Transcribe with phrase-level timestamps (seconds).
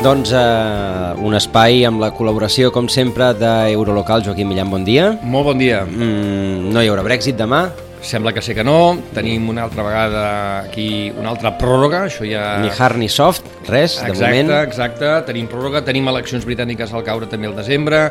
[0.00, 4.22] Doncs eh, un espai amb la col·laboració, com sempre, d'Eurolocal.
[4.24, 5.10] Joaquim Millán, bon dia.
[5.20, 5.82] Molt bon dia.
[5.84, 7.66] Mm, no hi haurà Brexit demà?
[8.00, 8.96] Sembla que sé que no.
[9.12, 10.22] Tenim una altra vegada
[10.62, 12.06] aquí una altra pròrroga.
[12.08, 12.46] Això ja...
[12.64, 14.54] Ni hard ni soft, res, de exacte, moment.
[14.62, 15.84] Exacte, tenim pròrroga.
[15.84, 18.06] Tenim eleccions britàniques al caure també al desembre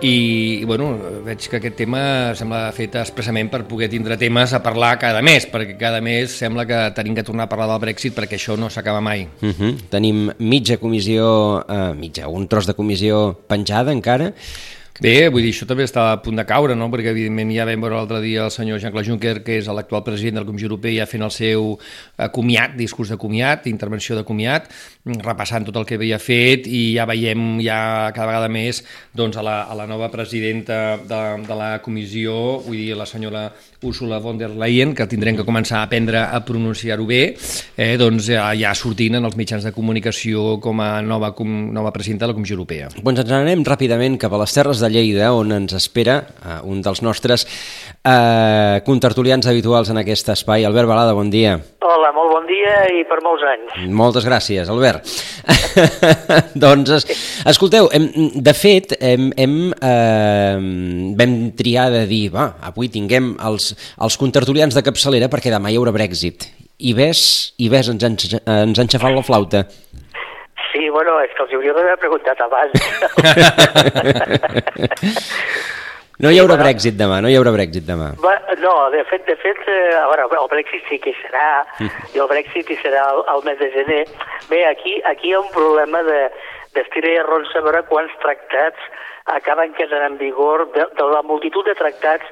[0.00, 0.92] i, bueno,
[1.26, 2.00] veig que aquest tema
[2.38, 6.66] sembla fet expressament per poder tindre temes a parlar cada mes, perquè cada mes sembla
[6.68, 9.26] que tenim que tornar a parlar del Brexit perquè això no s'acaba mai.
[9.42, 9.74] Uh -huh.
[9.90, 14.32] Tenim mitja comissió, eh, mitja, un tros de comissió penjada encara,
[14.98, 16.88] Bé, vull dir, això també està a punt de caure, no?
[16.90, 20.40] perquè evidentment ja vam veure l'altre dia el senyor Jean-Claude Juncker, que és l'actual president
[20.40, 24.24] de la Comissió Europea, ja fent el seu eh, comiat, discurs de comiat, intervenció de
[24.26, 24.66] comiat,
[25.22, 27.78] repassant tot el que havia fet i ja veiem ja
[28.16, 28.82] cada vegada més
[29.14, 33.46] doncs, a, la, a la nova presidenta de, de la comissió, vull dir, la senyora
[33.86, 37.22] Ursula von der Leyen, que tindrem que començar a aprendre a pronunciar-ho bé,
[37.78, 41.94] eh, doncs ja, ja sortint en els mitjans de comunicació com a nova, com, nova
[41.94, 42.90] presidenta de la Comissió Europea.
[42.98, 46.82] Doncs ens anem ràpidament cap a les Terres de Lleida, on ens espera uh, un
[46.84, 50.66] dels nostres uh, contertulians habituals en aquest espai.
[50.68, 51.56] Albert Balada, bon dia.
[51.88, 53.74] Hola, molt bon dia i per molts anys.
[53.96, 55.08] Moltes gràcies, Albert.
[56.64, 57.06] doncs, es,
[57.48, 58.08] escolteu, hem,
[58.44, 60.58] de fet, hem, hem, eh,
[61.18, 63.72] vam triar de dir, va, avui tinguem els,
[64.04, 66.50] els contertulians de capçalera perquè demà hi haurà Brexit.
[66.78, 67.20] I ves,
[67.58, 69.64] i ves ens, ens, ens ha enxafat la flauta.
[70.98, 72.72] Sí, bueno, és que els hauria d'haver preguntat abans.
[76.18, 78.08] No hi haurà Brexit demà, no hi haurà Brexit demà.
[78.18, 79.60] Va, no, de fet, de fet,
[79.94, 81.62] a veure, el Brexit sí que hi serà,
[82.14, 84.00] i el Brexit hi serà al, al mes de gener.
[84.50, 86.24] Bé, aquí, aquí hi ha un problema de
[86.74, 88.90] d'estira i arronsa a veure quants tractats
[89.36, 92.26] acaben quedant en vigor de, de la multitud de tractats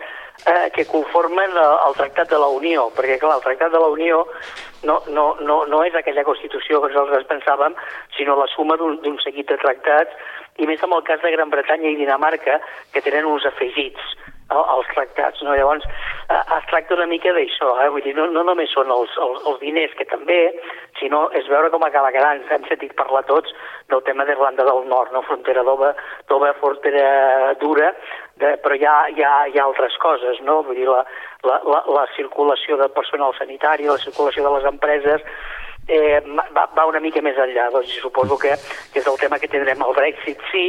[0.45, 3.91] eh, que conformen el, el Tractat de la Unió, perquè clar, el Tractat de la
[3.95, 4.25] Unió
[4.85, 7.75] no, no, no, no és aquella Constitució que nosaltres pensàvem,
[8.19, 10.15] sinó la suma d'un seguit de tractats,
[10.59, 12.61] i més en el cas de Gran Bretanya i Dinamarca,
[12.93, 14.17] que tenen uns afegits
[14.49, 15.43] als tractats.
[15.43, 15.55] No?
[15.57, 15.85] Llavors,
[16.31, 17.89] eh, es tracta una mica d'això, eh?
[17.91, 20.39] vull dir, no, no només són els, els, els diners, que també,
[21.01, 22.45] sinó és veure com acaba quedant.
[22.51, 23.53] Hem sentit parlar tots
[23.91, 25.25] del tema d'Irlanda del Nord, no?
[25.27, 25.93] frontera d'ova,
[26.31, 27.93] d'ova frontera dura,
[28.41, 30.61] de, però hi ha, hi, ha, hi ha altres coses, no?
[30.67, 31.05] Vull dir, la,
[31.47, 35.25] la, la, la circulació de personal sanitari, la circulació de les empreses,
[35.89, 36.21] eh,
[36.57, 37.71] va, va una mica més enllà.
[37.75, 38.57] Doncs suposo que,
[38.93, 40.69] que és el tema que tindrem el Brexit, sí,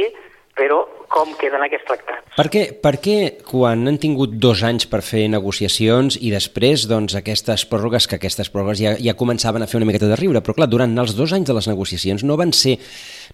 [0.58, 2.24] però com queden aquests tractats.
[2.36, 7.16] Per què, per què quan han tingut dos anys per fer negociacions i després doncs,
[7.18, 10.56] aquestes pròrrogues, que aquestes pròrrogues ja, ja començaven a fer una miqueta de riure, però
[10.58, 12.76] clar, durant els dos anys de les negociacions no van ser,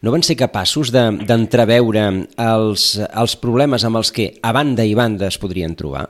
[0.07, 4.95] no van ser capaços d'entreveure de, els, els problemes amb els que a banda i
[4.99, 6.06] banda es podrien trobar?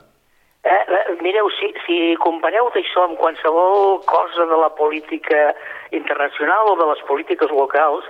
[0.65, 0.83] Eh,
[1.25, 5.49] mireu, si, si compareu això amb qualsevol cosa de la política
[5.95, 8.05] internacional o de les polítiques locals,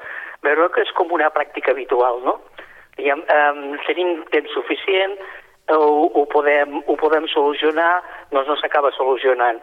[0.45, 2.37] veureu que és com una pràctica habitual, no?
[2.95, 5.17] Diguem, um, tenim temps suficient,
[5.69, 9.59] ho, ho, podem, ho podem solucionar, doncs no s'acaba solucionant.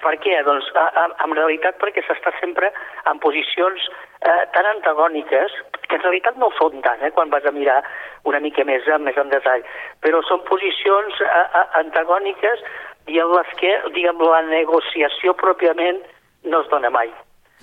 [0.00, 0.38] Per què?
[0.46, 2.70] Doncs a, a, en realitat perquè s'està sempre
[3.10, 3.84] en posicions
[4.24, 5.52] eh, tan antagòniques
[5.84, 7.82] que en realitat no són tant, eh, quan vas a mirar
[8.24, 9.66] una mica més, més en detall,
[10.00, 11.44] però són posicions eh,
[11.82, 12.64] antagòniques
[13.12, 16.00] i en les que, diguem, la negociació pròpiament
[16.48, 17.12] no es dona mai.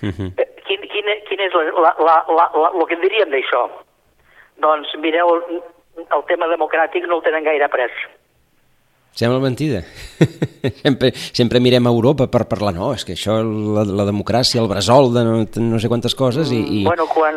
[0.00, 0.30] Uh -huh.
[0.64, 3.68] quin, quin, quin és la, la, la, la, la, el que en diríem d'això?
[4.60, 5.60] Doncs mireu, el,
[6.04, 7.94] el tema democràtic no el tenen gaire pres.
[9.16, 9.82] Sembla mentida.
[10.84, 14.70] sempre, sempre mirem a Europa per parlar, no, és que això, la, la democràcia, el
[14.70, 15.34] bressol de no,
[15.66, 16.60] no sé quantes coses i...
[16.60, 16.84] i...
[16.86, 17.36] Bueno, quan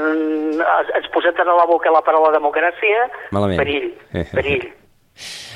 [0.54, 3.60] ens posem a la boca la paraula democràcia, Malament.
[3.60, 3.90] perill,
[4.38, 4.70] perill.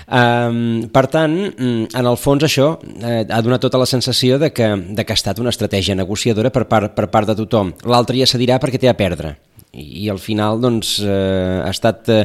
[0.08, 4.70] Um, per tant, en el fons això eh, ha donat tota la sensació de que,
[4.96, 7.74] de que ha estat una estratègia negociadora per part, per part de tothom.
[7.86, 9.36] L'altre ja se dirà perquè té a perdre.
[9.78, 12.24] I, i al final doncs, eh, ha estat eh,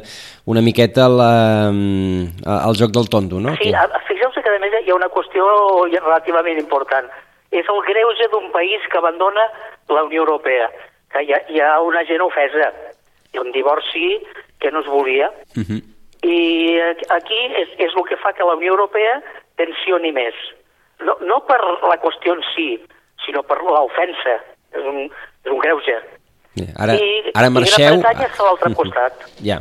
[0.51, 1.33] una miqueta la,
[1.69, 3.55] el joc del tondo, no?
[3.61, 3.71] Sí,
[4.09, 5.47] fixeu-se que a més hi ha una qüestió
[5.93, 7.13] relativament important.
[7.53, 9.45] És el greuge d'un país que abandona
[9.93, 10.71] la Unió Europea,
[11.13, 12.73] que hi ha, hi ha una gent ofesa,
[13.33, 14.17] i un divorci
[14.61, 15.29] que no es volia.
[15.57, 15.83] Uh -huh
[16.23, 16.79] i
[17.11, 19.19] aquí és, és el que fa que la Unió Europea
[19.59, 20.35] tensioni més.
[21.03, 22.69] No, no per la qüestió en si,
[23.27, 24.39] sinó per l'ofensa.
[24.73, 25.09] És un,
[25.43, 25.99] és un greuge.
[26.61, 27.79] Ara, I, ara i marxeu...
[27.87, 29.27] Gran Bretanya està a l'altre costat.
[29.45, 29.61] Ja.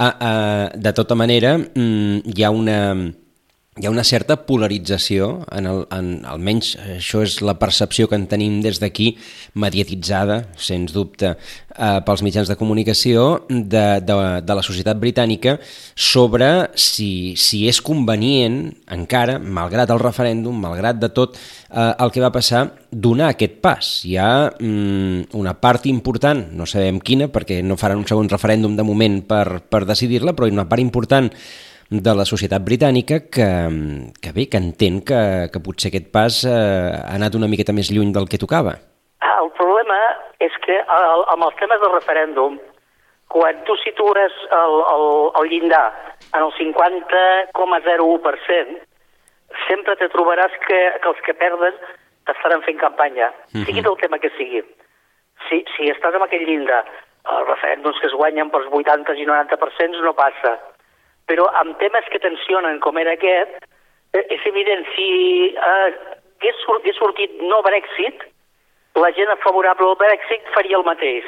[0.00, 2.78] Ah, ah, de tota manera, mm, hi ha una
[3.80, 8.26] hi ha una certa polarització, en el, en, almenys això és la percepció que en
[8.28, 9.14] tenim des d'aquí,
[9.56, 15.56] mediatitzada, sens dubte, eh, pels mitjans de comunicació de, de, de la societat britànica
[15.94, 18.60] sobre si, si és convenient
[18.92, 23.90] encara, malgrat el referèndum, malgrat de tot eh, el que va passar, donar aquest pas.
[24.04, 28.76] Hi ha mm, una part important, no sabem quina, perquè no faran un segon referèndum
[28.76, 31.32] de moment per, per decidir-la, però una part important
[31.90, 33.50] de la societat britànica que,
[34.22, 37.90] que bé, que entén que, que potser aquest pas eh, ha anat una miqueta més
[37.90, 38.78] lluny del que tocava.
[39.26, 39.98] El problema
[40.38, 42.62] és que el, amb els temes del referèndum,
[43.34, 45.90] quan tu situes el, el, el llindar
[46.30, 47.58] en el 50,01%,
[49.66, 51.74] sempre te trobaràs que, que els que perden
[52.30, 53.66] estaran fent campanya, mm -hmm.
[53.66, 54.62] sigui del tema que sigui.
[55.48, 56.86] Si, si estàs amb aquell llindar,
[57.26, 60.69] els referèndums que es guanyen pels 80 i 90% no passa
[61.30, 63.62] però amb temes que tensionen com era aquest,
[64.10, 65.06] eh, és evident, si
[65.54, 65.92] eh,
[66.40, 68.26] hagués, hagués sortit no Brexit,
[68.98, 71.24] la gent favorable al Brexit faria el mateix.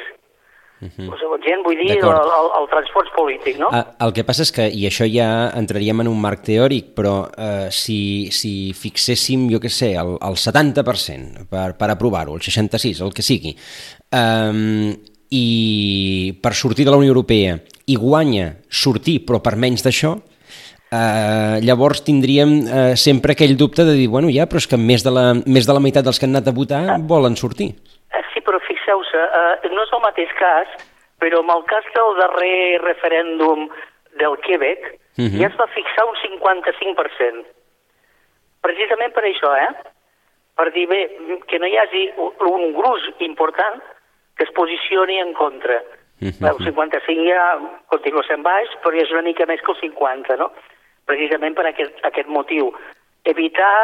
[0.83, 1.13] Uh -huh.
[1.13, 2.09] o sigui, gent, vull dir, el,
[2.39, 3.69] el, el transport polític, no?
[3.71, 7.29] Ah, el que passa és que, i això ja entraríem en un marc teòric, però
[7.37, 12.99] eh, si, si fixéssim, jo què sé, el, el 70% per, per aprovar-ho, el 66,
[12.99, 13.55] el que sigui,
[14.11, 14.93] eh,
[15.31, 17.55] i per sortir de la Unió Europea
[17.87, 20.13] i guanya sortir però per menys d'això,
[20.93, 25.03] eh, llavors tindríem eh, sempre aquell dubte de dir, bueno, ja, però és que més
[25.05, 26.97] de, la, més de la meitat dels que han anat a votar ah.
[27.13, 27.73] volen sortir.
[28.13, 30.77] Eh, sí, però fixeu-se, eh, no és el mateix cas,
[31.23, 33.67] però en el cas del darrer referèndum
[34.19, 35.27] del Quebec uh mhm.
[35.27, 35.39] -huh.
[35.41, 37.45] ja es va fixar un 55%.
[38.61, 39.71] Precisament per això, eh?
[40.55, 41.01] Per dir, bé,
[41.47, 43.81] que no hi hagi un gruix important
[44.37, 45.81] que es posicioni en contra.
[46.23, 47.45] El 55 ja
[47.91, 50.49] continua sent baix, però ja és una mica més que el 50, no?
[51.09, 52.71] Precisament per aquest, aquest motiu.
[53.27, 53.75] Evitar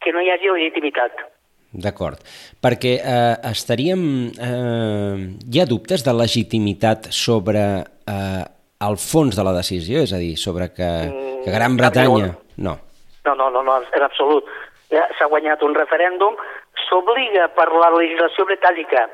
[0.00, 1.24] que no hi hagi legitimitat.
[1.70, 2.18] D'acord,
[2.62, 4.00] perquè eh, estaríem...
[4.34, 5.16] Eh,
[5.46, 7.62] hi ha dubtes de legitimitat sobre
[8.10, 8.42] eh,
[8.86, 10.02] el fons de la decisió?
[10.02, 12.32] És a dir, sobre que, mm, que Gran Bretanya...
[12.58, 12.74] No.
[13.24, 14.48] No, no, no, no en absolut.
[14.90, 16.34] Ja S'ha guanyat un referèndum,
[16.88, 19.06] s'obliga per la legislació britànica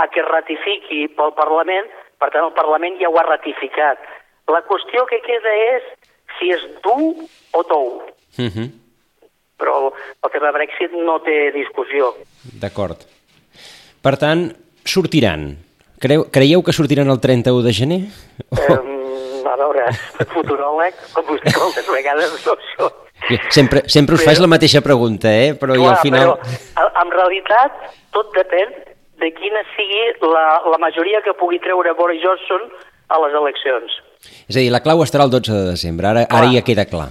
[0.00, 4.02] a que ratifiqui pel Parlament, per tant el Parlament ja ho ha ratificat.
[4.48, 5.88] La qüestió que queda és
[6.38, 7.14] si és dur
[7.52, 8.02] o tou.
[8.38, 8.52] Uh mhm.
[8.54, 8.68] -huh.
[9.58, 9.92] Però
[10.24, 12.14] el tema Brexit no té discussió.
[12.60, 12.98] D'acord.
[14.00, 14.54] Per tant,
[14.84, 15.56] sortiran.
[15.98, 18.00] Creu, creieu que sortiran el 31 de gener?
[18.50, 19.90] Um, a veure,
[20.34, 22.90] futuròleg, com vostè moltes vegades no això.
[23.50, 25.54] Sempre, sempre us però, faig la mateixa pregunta, eh?
[25.58, 26.38] però clar, i al final...
[26.76, 27.72] Però, en realitat,
[28.14, 28.70] tot depèn
[29.20, 32.68] de quina sigui la, la majoria que pugui treure Boris Johnson
[33.08, 33.96] a les eleccions.
[34.46, 36.86] És a dir, la clau estarà el 12 de desembre, ara, clar, ara ja queda
[36.90, 37.08] clar.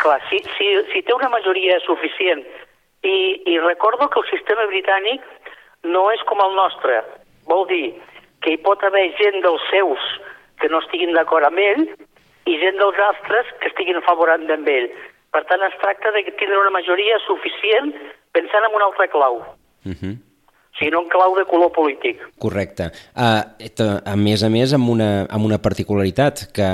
[0.00, 2.44] Clar, si, si, si té una majoria suficient
[3.04, 3.16] i,
[3.52, 5.24] i recordo que el sistema britànic
[5.88, 7.02] no és com el nostre,
[7.48, 7.92] vol dir
[8.44, 10.06] que hi pot haver gent dels seus
[10.60, 11.84] que no estiguin d'acord amb ell
[12.48, 14.88] i gent dels altres que estiguin favorant amb ell.
[15.30, 17.92] Per tant, es tracta de tindre una majoria suficient
[18.36, 19.40] pensant en un altre clau.
[19.84, 20.16] Uh -huh
[20.80, 22.18] sinó en clau de color polític.
[22.42, 22.90] Correcte.
[23.14, 23.44] Uh,
[24.04, 26.70] a més a més, amb una, amb una particularitat, que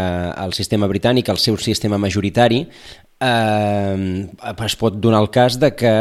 [0.47, 2.62] el sistema britànic, el seu sistema majoritari,
[3.21, 4.26] eh,
[4.66, 5.92] es pot donar el cas de que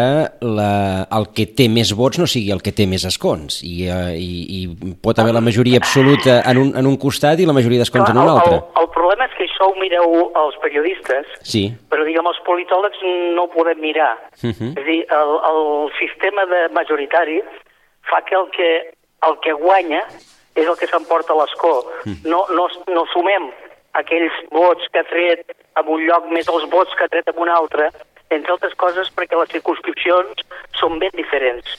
[0.41, 4.11] la, el que té més vots no sigui el que té més escons i, uh,
[4.11, 7.83] i, i pot haver la majoria absoluta en un, en un costat i la majoria
[7.83, 8.59] d'escons en un altre.
[8.59, 11.67] El, el problema és que això ho mireu els periodistes, sí.
[11.91, 14.15] però diguem els politòlegs no ho podem mirar.
[14.41, 14.73] Uh -huh.
[14.75, 15.63] És a dir, el, el
[15.99, 17.41] sistema de majoritari
[18.09, 18.71] fa que el que,
[19.27, 20.01] el que guanya
[20.55, 21.77] és el que s'emporta l'escó.
[22.05, 22.31] Mm.
[22.31, 23.49] No, no, no sumem
[23.99, 27.41] aquells vots que ha tret en un lloc més els vots que ha tret en
[27.41, 27.89] un altre,
[28.33, 30.45] entre altres coses perquè les circunscripcions
[30.79, 31.75] són ben diferents.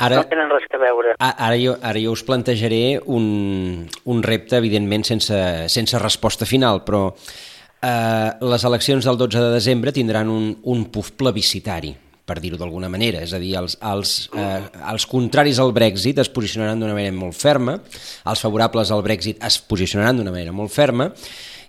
[0.00, 1.14] Ara, no tenen res a veure.
[1.18, 5.40] Ara jo, ara jo us plantejaré un, un repte, evidentment, sense,
[5.72, 11.10] sense resposta final, però eh, les eleccions del 12 de desembre tindran un, un puf
[11.18, 11.96] plebiscitari
[12.30, 13.24] per dir-ho d'alguna manera.
[13.26, 17.34] És a dir, els, els, eh, els contraris al Brexit es posicionaran d'una manera molt
[17.34, 17.80] ferma,
[18.30, 21.10] els favorables al Brexit es posicionaran d'una manera molt ferma,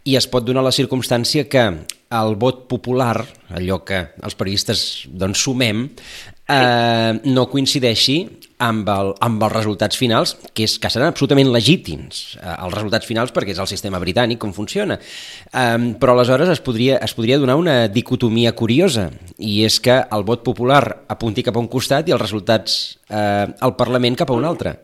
[0.06, 1.66] i es pot donar la circumstància que
[2.12, 3.22] el vot popular,
[3.56, 5.86] allò que els periodistes doncs, sumem,
[6.50, 8.18] eh, no coincideixi
[8.62, 13.10] amb, el, amb els resultats finals, que, és, que seran absolutament legítims, eh, els resultats
[13.10, 15.00] finals, perquè és el sistema britànic com funciona.
[15.00, 20.28] Eh, però aleshores es podria, es podria donar una dicotomia curiosa, i és que el
[20.28, 22.78] vot popular apunti cap a un costat i els resultats
[23.10, 24.78] eh, al Parlament cap a un altre.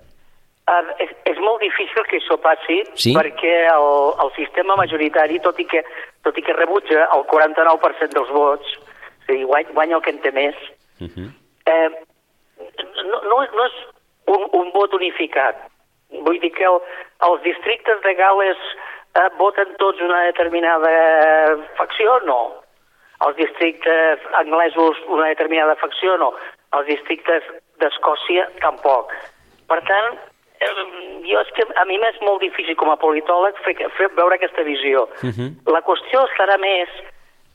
[0.67, 3.13] Uh, és, és molt difícil que això passi Sí?
[3.15, 3.85] perquè el,
[4.19, 5.79] el sistema majoritari, tot i que,
[6.27, 8.73] tot i que rebutja el 49% dels vots,
[9.21, 10.57] és a dir, guanya, guanya el que en té més,
[10.97, 11.29] Uh -huh.
[11.69, 12.06] eh,
[13.09, 13.75] no, no, és- no és
[14.27, 15.55] un, un vot unificat.
[16.25, 16.79] Vull dir que el,
[17.27, 18.57] els districtes de Gales
[19.15, 20.93] eh, voten tots una determinada
[21.79, 22.19] facció?
[22.25, 22.39] No.
[23.25, 26.17] Els districtes anglesos una determinada facció?
[26.21, 26.33] No.
[26.77, 27.43] Els districtes
[27.81, 29.11] d'Escòcia tampoc.
[29.67, 30.17] Per tant,
[30.59, 30.71] eh,
[31.27, 34.63] jo és que a mi m'és molt difícil com a politòleg fer, fer veure aquesta
[34.63, 35.07] visió.
[35.23, 35.49] Uh -huh.
[35.73, 36.89] La qüestió estarà més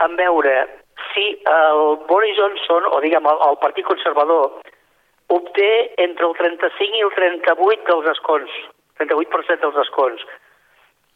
[0.04, 0.66] en veure
[1.14, 4.60] si el Boris Johnson, o diguem el, el Partit Conservador,
[5.36, 5.70] obté
[6.04, 8.54] entre el 35 i el 38 dels escons,
[9.00, 10.24] 38% dels escons,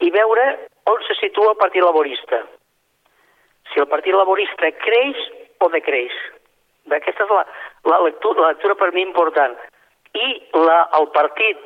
[0.05, 0.47] i veure
[0.93, 2.43] on se situa el Partit Laborista.
[3.73, 5.21] Si el Partit Laborista creix
[5.61, 6.13] o decreix.
[6.87, 7.43] Aquesta és la,
[7.91, 9.57] la, lectura, la lectura per mi important.
[10.15, 11.59] I la, el partit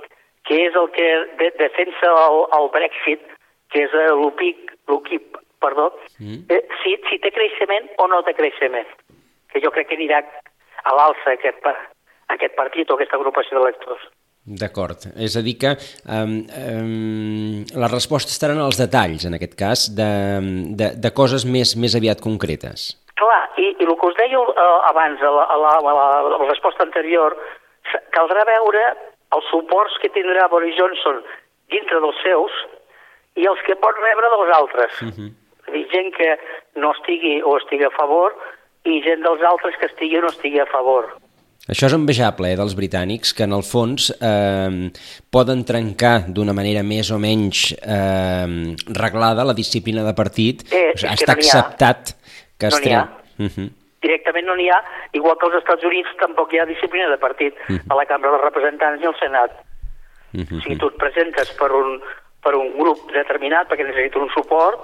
[0.48, 3.26] que és el que de, defensa el, el Brexit,
[3.70, 5.90] que és l'UPIC, l'UKIP, perdó,
[6.20, 6.42] Mm.
[6.52, 8.88] eh, si, si té creixement o no té creixement.
[9.52, 10.18] Que jo crec que anirà
[10.84, 11.60] a l'alça aquest,
[12.36, 14.08] aquest partit o aquesta agrupació d'electors.
[14.60, 15.04] D'acord.
[15.20, 15.74] És a dir que
[16.08, 20.08] um, um, la resposta estarà en els detalls, en aquest cas, de,
[20.80, 22.88] de, de coses més, més aviat concretes.
[23.20, 26.08] Clar, i, i el que us deia uh, abans, a la, a, la, a, la,
[26.24, 27.36] a la resposta anterior,
[28.16, 28.84] caldrà veure
[29.36, 31.20] els suports que tindrà Boris Johnson
[31.70, 32.54] dintre dels seus
[33.38, 35.02] i els que pot rebre dels altres.
[35.02, 35.30] Uh -huh.
[35.60, 36.30] És a dir, gent que
[36.74, 38.34] no estigui o estigui a favor
[38.84, 41.12] i gent dels altres que estigui o no estigui a favor.
[41.70, 44.90] Això és envejable, eh, dels britànics, que en el fons eh,
[45.30, 50.64] poden trencar d'una manera més o menys eh, reglada la disciplina de partit.
[50.72, 52.14] Eh, O sigui, està no acceptat
[52.58, 52.82] que es No ha.
[52.82, 53.70] tre- Uh -huh.
[54.02, 57.54] Directament no n'hi ha, igual que als Estats Units tampoc hi ha disciplina de partit
[57.88, 59.50] a la Cambra dels Representants i al Senat.
[60.34, 60.62] Uh -huh.
[60.64, 62.00] Si tu et presentes per un,
[62.42, 64.80] per un grup determinat perquè necessites un suport,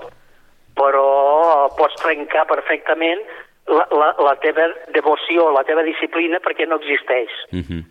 [0.74, 3.20] però pots trencar perfectament
[3.68, 7.30] la, la, la teva devoció, la teva disciplina perquè no existeix.
[7.52, 7.82] Uh -huh.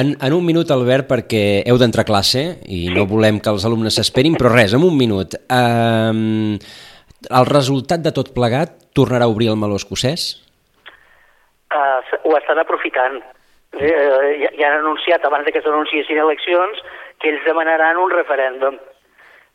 [0.00, 3.64] En, en un minut, Albert, perquè heu d'entrar a classe i no volem que els
[3.66, 5.34] alumnes s'esperin, però res, en un minut.
[5.34, 6.58] Eh,
[7.28, 10.46] el resultat de tot plegat tornarà a obrir el meló escocès?
[11.74, 13.20] Uh, ho estan aprofitant.
[13.78, 16.82] Eh, ja, ja han anunciat, abans que s'anunciessin eleccions,
[17.18, 18.78] que ells demanaran un referèndum.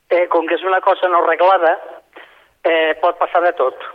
[0.10, 1.76] Eh, com que és una cosa no reglada,
[2.64, 3.88] eh, pot passar de tot.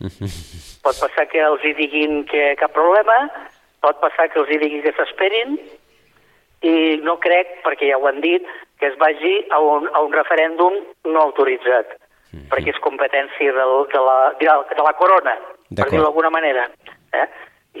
[0.84, 3.16] Pot passar que els hi diguin que cap problema,
[3.84, 5.56] pot passar que els hi diguin que s'esperin,
[6.64, 6.74] i
[7.04, 8.44] no crec, perquè ja ho han dit,
[8.80, 10.76] que es vagi a un, a un referèndum
[11.08, 11.96] no autoritzat,
[12.52, 15.36] perquè és competència del, de, la, de, la, de la corona,
[15.74, 16.66] per dir-ho d'alguna manera.
[17.14, 17.26] Eh?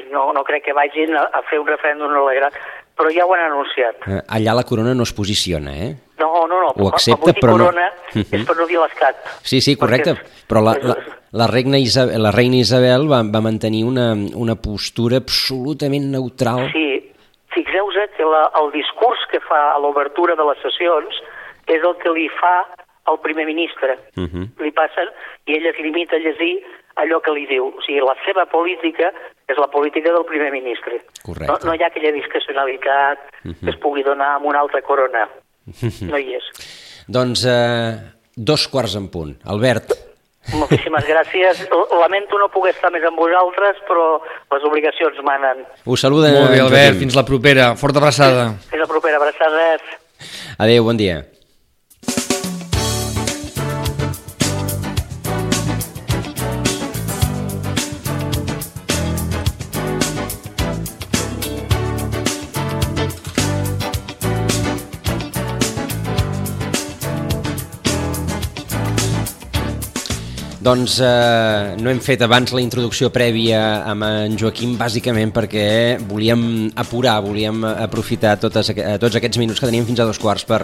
[0.00, 2.56] I no, no crec que vagin a, a fer un referèndum no legrat,
[2.98, 4.04] però ja ho han anunciat.
[4.10, 5.90] Eh, allà la corona no es posiciona, eh?
[6.20, 7.68] No, no, no, Ho accepta, però no.
[7.68, 9.20] corona és per no dir l'escat.
[9.42, 10.96] Sí, sí, correcte, Perquè- però la, la,
[11.34, 16.68] la, regna Isabel, la reina Isabel va, va mantenir una, una postura absolutament neutral.
[16.72, 16.86] Sí,
[17.56, 21.20] fixeu-vos que la, el discurs que fa a l'obertura de les sessions
[21.66, 22.54] és el que li fa
[23.10, 23.98] al primer ministre.
[24.16, 24.46] Uh -huh.
[24.62, 25.10] Li passen
[25.46, 26.62] i ell es limita a llegir
[26.96, 27.66] allò que li diu.
[27.66, 29.12] O sigui, la seva política
[29.48, 31.02] és la política del primer ministre.
[31.24, 31.50] Correcte.
[31.50, 35.28] No, no hi ha aquella discrecionalitat que es pugui donar amb una altra corona.
[36.10, 36.44] No hi és.
[37.08, 37.96] Doncs eh,
[38.36, 39.36] dos quarts en punt.
[39.44, 40.03] Albert,
[40.52, 41.62] Moltíssimes gràcies.
[41.72, 44.20] L- Lamento no poder estar més amb vosaltres, però
[44.52, 45.64] les obligacions manen.
[45.86, 47.74] us saluda Molt bé, Albert, fins la propera.
[47.76, 48.52] Forta abraçada.
[48.70, 49.16] Fins la propera.
[49.16, 49.80] Abraçades.
[50.58, 51.24] Adéu, bon dia.
[70.64, 73.58] Doncs eh, no hem fet abans la introducció prèvia
[73.90, 75.64] amb en Joaquim bàsicament perquè
[76.08, 80.46] volíem apurar, volíem aprofitar totes, eh, tots aquests minuts que teníem fins a dos quarts
[80.48, 80.62] per,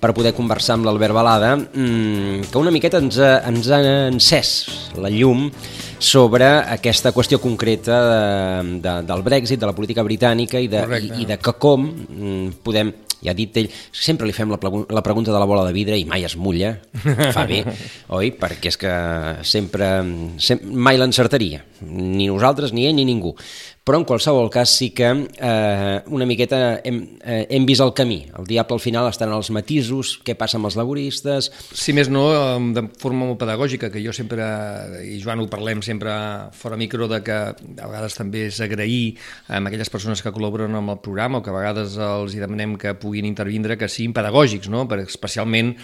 [0.00, 4.54] per poder conversar amb l'Albert Balada, mmm, que una miqueta ens ens ha encès
[4.96, 5.50] la llum
[6.02, 11.14] sobre aquesta qüestió concreta de, de, del Brexit, de la política britànica i de, Correcte.
[11.14, 12.92] i, i de que com mm, podem
[13.22, 14.58] ja ha dit ell, sempre li fem la,
[14.90, 16.74] la pregunta de la bola de vidre i mai es mulla,
[17.30, 17.62] fa bé,
[18.18, 18.32] oi?
[18.34, 18.94] Perquè és que
[19.46, 19.92] sempre,
[20.42, 23.36] sem mai l'encertaria, ni nosaltres, ni ell, ni ningú.
[23.82, 28.20] Però en qualsevol cas sí que eh, una miqueta hem, eh, hem vist el camí.
[28.38, 31.48] El diable al final està en els matisos, què passa amb els laboristes...
[31.74, 32.22] Si més no,
[32.76, 34.46] de forma molt pedagògica, que jo sempre,
[35.02, 36.14] i Joan ho parlem sempre
[36.54, 39.16] fora micro, de que a vegades també és agrair
[39.48, 42.78] a aquelles persones que col·laboren amb el programa o que a vegades els hi demanem
[42.78, 44.86] que puguin intervindre que siguin pedagògics, no?
[44.86, 45.74] per, especialment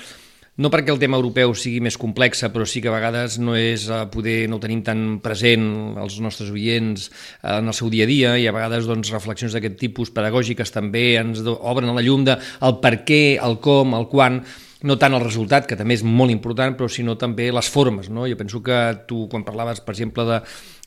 [0.58, 3.86] no perquè el tema europeu sigui més complex, però sí que a vegades no és
[3.88, 5.68] eh, poder, no ho tenim tan present
[6.02, 9.54] els nostres oients eh, en el seu dia a dia i a vegades doncs, reflexions
[9.54, 13.94] d'aquest tipus pedagògiques també ens obren a la llum de el per què, el com,
[13.98, 14.42] el quan,
[14.82, 18.10] no tant el resultat, que també és molt important, però sinó també les formes.
[18.10, 18.26] No?
[18.30, 20.38] Jo penso que tu, quan parlaves, per exemple, de,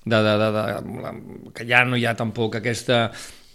[0.06, 3.10] de, de, de, de, que ja no hi ha tampoc aquesta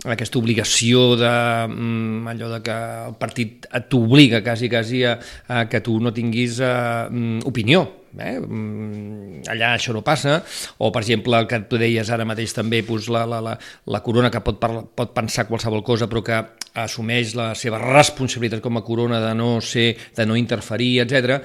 [0.05, 1.33] aquesta obligació de
[1.69, 2.75] mm, allò de que
[3.09, 5.17] el partit t'obliga quasi, quasi a,
[5.49, 7.07] a que tu no tinguis uh,
[7.49, 7.87] opinió.
[8.17, 8.37] Eh?
[8.41, 10.39] Mm, allà això no passa,
[10.81, 13.57] o per exemple el que tu deies ara mateix també doncs, la, la, la,
[13.93, 16.43] la corona que pot, parla, pot pensar qualsevol cosa però que
[16.81, 21.43] assumeix la seva responsabilitat com a corona de no ser, de no interferir, etc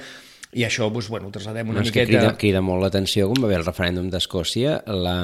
[0.52, 2.10] i això, doncs, bueno, ho trasladem una no, miqueta...
[2.10, 5.16] Crida, crida molt l'atenció, com va haver el referèndum d'Escòcia, la,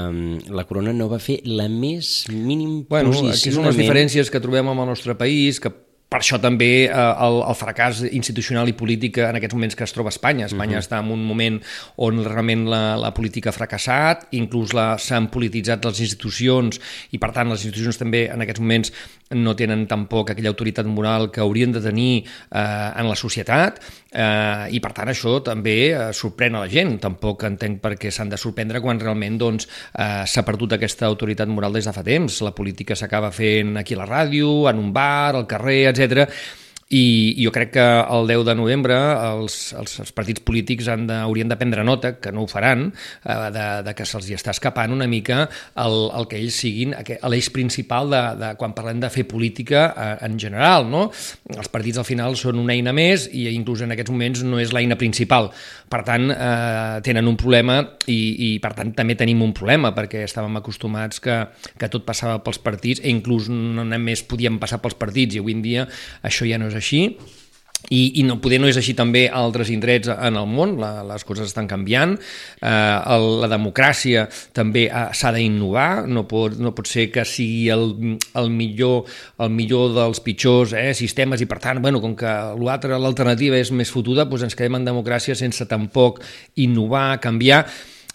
[0.49, 3.37] la corona no va fer la més mínim bueno, posicionament...
[3.37, 5.75] Aquí són les diferències que trobem amb el nostre país, que
[6.09, 9.93] per això també eh, el, el fracàs institucional i polític en aquests moments que es
[9.93, 10.47] troba a Espanya.
[10.49, 10.87] Espanya uh -huh.
[10.87, 11.61] està en un moment
[11.97, 16.81] on realment la, la política ha fracassat, inclús s'han polititzat les institucions
[17.13, 18.93] i per tant les institucions també en aquests moments
[19.31, 23.81] no tenen tampoc aquella autoritat moral que haurien de tenir eh, en la societat
[24.13, 26.97] eh, i per tant això també eh, sorprèn a la gent.
[27.03, 31.49] Tampoc entenc per què s'han de sorprendre quan realment doncs, eh, s'ha perdut aquesta autoritat
[31.49, 32.41] moral des de fa temps.
[32.47, 36.29] La política s'acaba fent aquí a la ràdio, en un bar, al carrer, etc.
[36.89, 41.19] I jo crec que el 10 de novembre els, els, els partits polítics han de,
[41.21, 42.87] haurien de prendre nota, que no ho faran,
[43.29, 45.43] eh, de, de que se'ls està escapant una mica
[45.85, 46.95] el, el que ells siguin
[47.29, 50.89] l'eix principal de, de quan parlem de fer política eh, en general.
[50.89, 51.11] No?
[51.53, 54.73] Els partits al final són una eina més i inclús en aquests moments no és
[54.73, 55.51] l'eina principal.
[55.93, 58.19] Per tant, eh, tenen un problema i,
[58.49, 61.37] i per tant també tenim un problema perquè estàvem acostumats que,
[61.77, 65.59] que tot passava pels partits i inclús no només podíem passar pels partits i avui
[65.59, 65.85] en dia
[66.25, 67.03] això ja no és així.
[67.89, 71.05] I, i no, poder no és així també a altres indrets en el món, la,
[71.07, 72.71] les coses estan canviant, eh,
[73.15, 77.87] el, la democràcia també eh, s'ha d'innovar, no, pot, no pot ser que sigui el,
[78.43, 79.07] el, millor,
[79.41, 83.95] el millor dels pitjors eh, sistemes i per tant, bueno, com que l'alternativa és més
[83.95, 86.21] fotuda, doncs ens quedem en democràcia sense tampoc
[86.59, 87.63] innovar, canviar,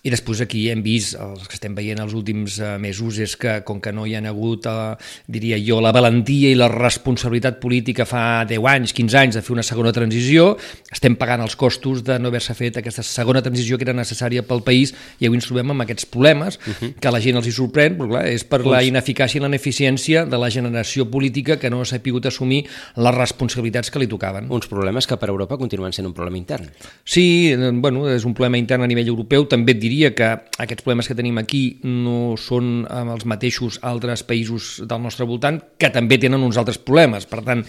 [0.04, 3.62] i després aquí hem vist, els que estem veient els últims eh, mesos, és que
[3.64, 4.98] com que no hi ha hagut, eh,
[5.32, 9.54] diria jo, la valentia i la responsabilitat política fa 10 anys, 15 anys de fer
[9.56, 10.58] una segona transició,
[10.92, 14.60] estem pagant els costos de no haver-se fet aquesta segona transició que era necessària pel
[14.68, 16.92] país i avui ens trobem amb aquests problemes uh -huh.
[17.00, 18.76] que a la gent els hi sorprèn, però clar, és per pues...
[18.76, 22.66] la ineficàcia i la ineficiència de la generació política que no s'ha pogut assumir
[22.98, 24.52] les responsabilitats que li tocaven.
[24.52, 26.70] Uns problemes que per Europa continuen sent un problema intern.
[27.06, 30.30] Sí, eh, bueno, és un problema intern a nivell europeu, també et diria diria que
[30.64, 35.92] aquests problemes que tenim aquí no són els mateixos altres països del nostre voltant, que
[35.94, 37.28] també tenen uns altres problemes.
[37.30, 37.62] Per tant,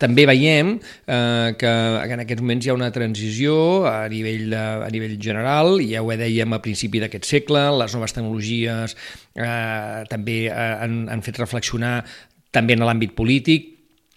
[0.00, 1.72] també veiem eh, que
[2.16, 3.58] en aquests moments hi ha una transició
[3.88, 8.16] a nivell, de, a nivell general, ja ho dèiem a principi d'aquest segle, les noves
[8.16, 8.96] tecnologies
[9.36, 11.98] eh, també eh, han, han fet reflexionar
[12.56, 13.75] també en l'àmbit polític,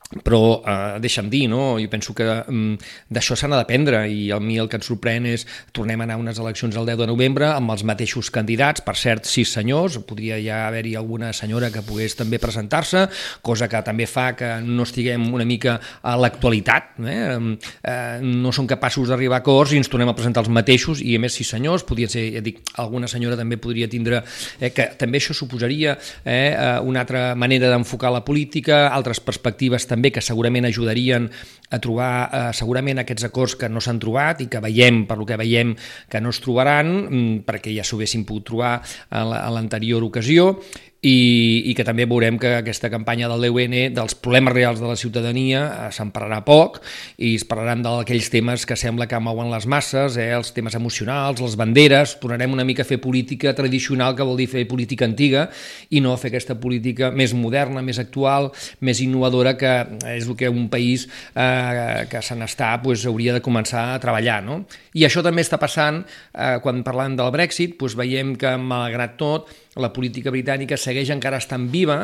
[0.10, 1.78] però eh, deixa'm dir, no?
[1.78, 2.78] jo penso que mm,
[3.13, 6.22] d'això s'ha d'aprendre i a mi el que ens sorprèn és tornem a anar a
[6.22, 10.39] unes eleccions el 10 de novembre amb els mateixos candidats, per cert, sis senyors, podria
[10.41, 13.06] ja haver-hi alguna senyora que pogués també presentar-se,
[13.45, 17.38] cosa que també fa que no estiguem una mica a l'actualitat, eh?
[17.84, 21.19] eh, no són capaços d'arribar a acords i ens tornem a presentar els mateixos i
[21.19, 24.24] a més sis senyors, podria ser, ja dic, alguna senyora també podria tindre,
[24.58, 29.98] eh, que també això suposaria eh, una altra manera d'enfocar la política, altres perspectives també
[29.99, 31.27] també que segurament ajudarien
[31.69, 35.27] a trobar eh, segurament aquests acords que no s'han trobat i que veiem, per lo
[35.27, 35.75] que veiem,
[36.09, 38.77] que no es trobaran, mm, perquè ja s'ho haguessin pogut trobar
[39.12, 40.53] a l'anterior ocasió,
[41.01, 44.97] i, i que també veurem que aquesta campanya del DUN dels problemes reals de la
[44.99, 46.81] ciutadania eh, se'n parlarà poc
[47.23, 51.39] i es parlaran d'aquells temes que sembla que mouen les masses, eh, els temes emocionals,
[51.39, 55.47] les banderes, tornarem una mica a fer política tradicional, que vol dir fer política antiga,
[55.89, 58.49] i no fer aquesta política més moderna, més actual,
[58.83, 59.71] més innovadora, que
[60.17, 64.41] és el que un país eh, que se n'està pues, hauria de començar a treballar.
[64.43, 64.62] No?
[64.99, 69.47] I això també està passant eh, quan parlant del Brexit, pues, veiem que malgrat tot
[69.77, 71.99] la política britànica segueix encara estant viva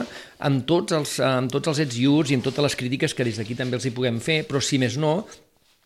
[0.45, 3.25] amb tots els, amb tots els ets i uts i amb totes les crítiques que
[3.25, 5.17] des d'aquí també els hi puguem fer, però si més no,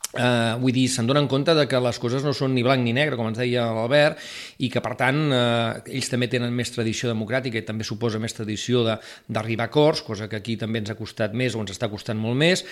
[0.10, 2.96] Uh, vull dir, se'n donen compte de que les coses no són ni blanc ni
[2.98, 4.18] negre, com ens deia l'Albert,
[4.58, 8.34] i que, per tant, uh, ells també tenen més tradició democràtica i també suposa més
[8.34, 11.92] tradició d'arribar a acords, cosa que aquí també ens ha costat més o ens està
[11.94, 12.66] costant molt més,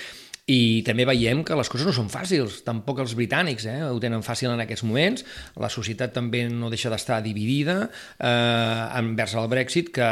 [0.48, 4.22] I també veiem que les coses no són fàcils, tampoc els britànics eh, ho tenen
[4.24, 5.26] fàcil en aquests moments,
[5.60, 10.08] la societat també no deixa d'estar dividida eh, envers el Brexit, que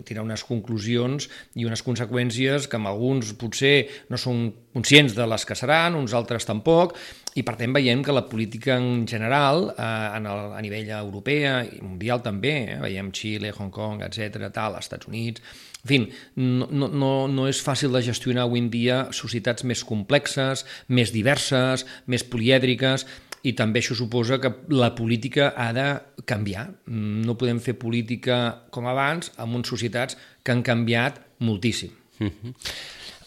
[0.00, 1.28] tindrà unes conclusions
[1.60, 3.74] i unes conseqüències que amb alguns potser
[4.08, 6.96] no són conscients de les que seran, uns altres tampoc,
[7.36, 11.60] i per tant veiem que la política en general, eh, en el, a nivell europea
[11.68, 15.44] i mundial també, eh, veiem Xile, Hong Kong, etc, tal, Estats Units,
[15.84, 15.98] en fi,
[16.40, 21.84] no, no, no és fàcil de gestionar avui en dia societats més complexes, més diverses,
[22.08, 23.04] més polièdriques,
[23.44, 25.88] i també això suposa que la política ha de
[26.24, 26.70] canviar.
[26.88, 28.38] No podem fer política
[28.72, 31.92] com abans amb unes societats que han canviat moltíssim.
[32.20, 32.54] Uh -huh.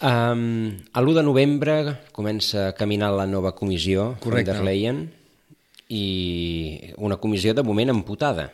[0.01, 4.53] um, a l'1 de novembre comença a caminar la nova comissió, Correcte.
[4.53, 5.11] von der Leyen,
[5.89, 8.51] i una comissió de moment amputada.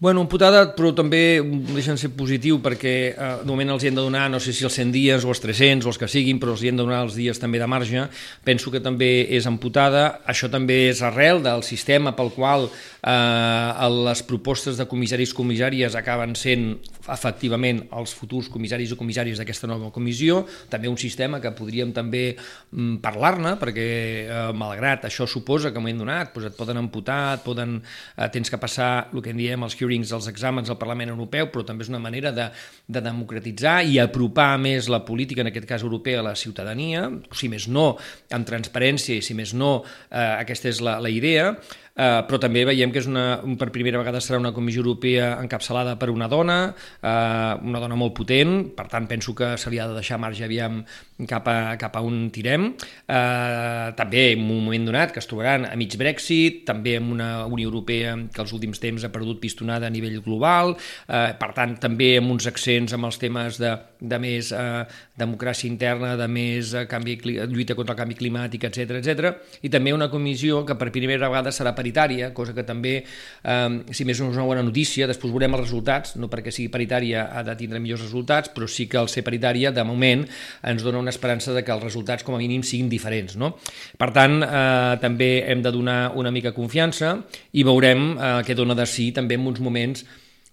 [0.00, 1.40] Bueno, amputada, però també
[1.74, 4.62] deixen ser positiu perquè eh, de moment els hi hem de donar, no sé si
[4.62, 6.84] els 100 dies o els 300 o els que siguin, però els hi hem de
[6.84, 8.04] donar els dies també de marge.
[8.46, 10.20] Penso que també és amputada.
[10.22, 16.38] Això també és arrel del sistema pel qual eh, les propostes de comissaris comissàries acaben
[16.38, 16.76] sent
[17.08, 20.44] efectivament els futurs comissaris o comissàries d'aquesta nova comissió.
[20.70, 25.90] També un sistema que podríem també mm, parlar-ne, perquè eh, malgrat això suposa que m'ho
[25.90, 27.80] hem donat, doncs et poden amputar, et poden,
[28.14, 31.48] eh, tens que passar el que en diem els hearings, els exàmens al Parlament Europeu,
[31.52, 32.50] però també és una manera de,
[32.86, 37.48] de democratitzar i apropar més la política, en aquest cas europea, a la ciutadania, si
[37.48, 37.90] més no,
[38.34, 39.78] amb transparència i si més no,
[40.10, 41.54] eh, aquesta és la, la idea,
[41.98, 45.96] Uh, però també veiem que és una, per primera vegada serà una comissió europea encapçalada
[45.98, 49.88] per una dona, uh, una dona molt potent, per tant penso que se li ha
[49.90, 50.84] de deixar marge aviam
[51.26, 52.68] cap a, cap a on tirem.
[53.10, 57.28] Uh, també en un moment donat que es trobaran a mig Brexit, també amb una
[57.50, 61.74] Unió Europea que els últims temps ha perdut pistonada a nivell global, uh, per tant
[61.82, 64.84] també amb uns accents amb els temes de, de més uh,
[65.18, 67.18] democràcia interna, de més uh, canvi,
[67.50, 69.34] lluita contra el canvi climàtic, etc etc.
[69.66, 73.04] i també una comissió que per primera vegada serà per paritària, cosa que també,
[73.42, 76.68] eh, si més no és una bona notícia, després veurem els resultats, no perquè sigui
[76.68, 80.26] paritària ha de tindre millors resultats, però sí que el ser paritària, de moment,
[80.62, 83.36] ens dona una esperança de que els resultats, com a mínim, siguin diferents.
[83.36, 83.56] No?
[83.96, 88.74] Per tant, eh, també hem de donar una mica confiança i veurem eh, què dona
[88.74, 90.04] de si també en uns moments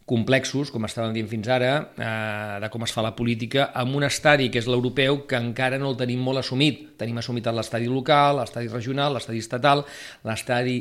[0.05, 4.05] complexos, com estàvem dient fins ara, eh, de com es fa la política, amb un
[4.05, 6.97] estadi que és l'europeu que encara no el tenim molt assumit.
[6.99, 9.83] Tenim assumit l'estadi local, l'estadi regional, l'estadi estatal,
[10.23, 10.77] l'estadi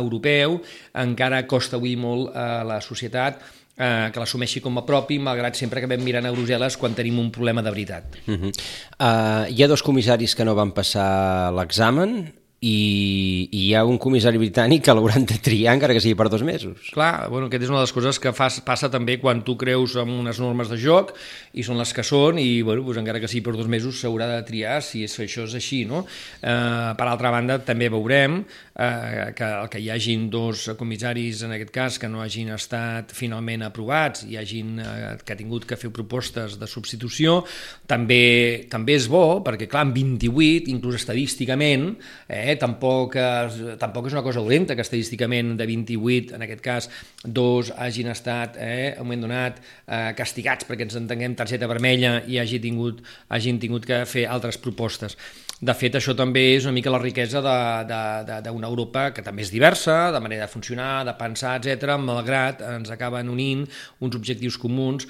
[0.00, 0.60] europeu,
[0.94, 3.42] encara costa avui molt a la societat
[3.76, 7.18] eh, que l'assumeixi com a propi, malgrat sempre que vam mirant a Brussel·les quan tenim
[7.22, 8.18] un problema de veritat.
[8.26, 8.52] Uh -huh.
[8.98, 12.32] uh, hi ha dos comissaris que no van passar l'examen,
[12.64, 16.30] i, i hi ha un comissari britànic que l'hauran de triar encara que sigui per
[16.32, 16.88] dos mesos.
[16.94, 19.98] Clar, bueno, aquesta és una de les coses que fas, passa també quan tu creus
[20.00, 21.12] en unes normes de joc
[21.52, 24.30] i són les que són i bueno, doncs encara que sigui per dos mesos s'haurà
[24.32, 25.82] de triar si és, això és així.
[25.88, 26.04] No?
[26.40, 31.54] Eh, per altra banda, també veurem eh, que el que hi hagin dos comissaris, en
[31.58, 35.78] aquest cas, que no hagin estat finalment aprovats i hagin eh, que ha tingut que
[35.80, 37.42] fer propostes de substitució,
[37.90, 41.90] també, també és bo, perquè clar, en 28, inclús estadísticament,
[42.28, 46.90] eh, tampoc, és, tampoc és una cosa dolenta que estadísticament de 28, en aquest cas,
[47.24, 52.38] dos hagin estat, eh, un moment donat, eh, castigats perquè ens entenguem targeta vermella i
[52.38, 55.16] hagi tingut, hagin tingut que fer altres propostes.
[55.64, 60.10] De fet, això també és una mica la riquesa d'una Europa que també és diversa,
[60.12, 63.62] de manera de funcionar, de pensar, etc, malgrat ens acaben unint
[64.00, 65.06] uns objectius comuns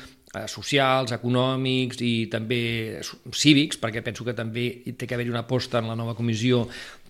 [0.50, 2.60] socials, econòmics i també
[3.32, 4.66] cívics, perquè penso que també
[4.98, 6.64] té que haver-hi una aposta en la nova comissió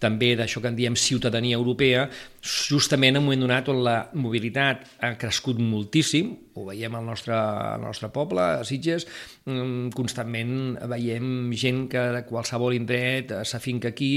[0.04, 2.08] també d'això que en diem ciutadania europea,
[2.44, 7.34] justament en un moment donat on la mobilitat ha crescut moltíssim, ho veiem al nostre,
[7.34, 9.06] al nostre poble, a Sitges,
[9.46, 14.12] mm, constantment veiem gent que de qualsevol indret eh, s'afinca aquí,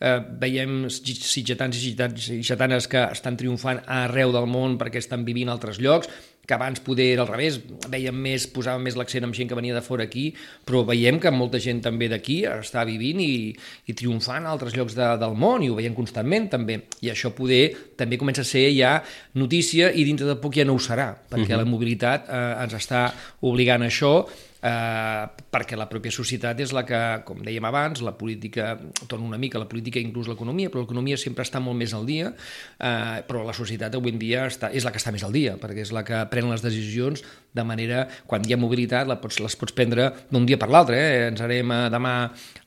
[0.00, 5.56] eh, veiem sitgetans i sitgetanes que estan triomfant arreu del món perquè estan vivint a
[5.58, 6.08] altres llocs,
[6.46, 9.76] que abans poder era al revés, veiem més, posàvem més l'accent amb gent que venia
[9.76, 10.24] de fora aquí,
[10.66, 13.52] però veiem que molta gent també d'aquí està vivint i,
[13.86, 17.30] i triomfant a altres llocs de, del món i ho veiem constantment també, i això
[17.36, 18.96] poder també comença a ser ja
[19.38, 21.62] notícia i dintre de poc ja no ho serà, perquè uh -huh.
[21.62, 24.26] la mobilitat eh, ens està obligant a això
[24.62, 28.76] eh, perquè la pròpia societat és la que, com dèiem abans, la política,
[29.10, 32.30] torna una mica la política inclús l'economia, però l'economia sempre està molt més al dia,
[32.32, 35.56] eh, però la societat avui en dia està, és la que està més al dia,
[35.60, 39.42] perquè és la que pren les decisions de manera, quan hi ha mobilitat, la pots,
[39.44, 41.28] les pots prendre d'un dia per l'altre, eh?
[41.28, 42.14] ens anem a, demà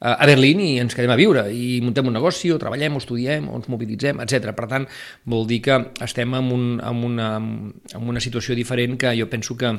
[0.05, 3.49] a Berlín i ens quedem a viure, i muntem un negoci, o treballem, o estudiem,
[3.49, 4.51] o ens mobilitzem, etc.
[4.58, 4.86] Per tant,
[5.25, 9.58] vol dir que estem en, un, en, una, en una situació diferent que jo penso
[9.58, 9.73] que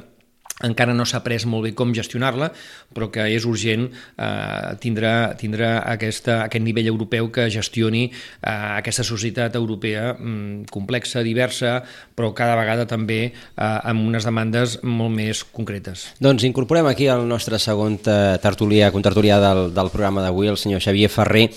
[0.65, 2.49] encara no s'ha pres molt bé com gestionar-la,
[2.97, 9.05] però que és urgent eh, tindre, tindre aquesta, aquest nivell europeu que gestioni eh, aquesta
[9.05, 11.83] societat europea mm, complexa, diversa,
[12.17, 16.09] però cada vegada també eh, amb unes demandes molt més concretes.
[16.25, 21.13] Doncs incorporem aquí el nostre segon tertulià, contertulià del, del programa d'avui, el senyor Xavier
[21.13, 21.51] Ferrer,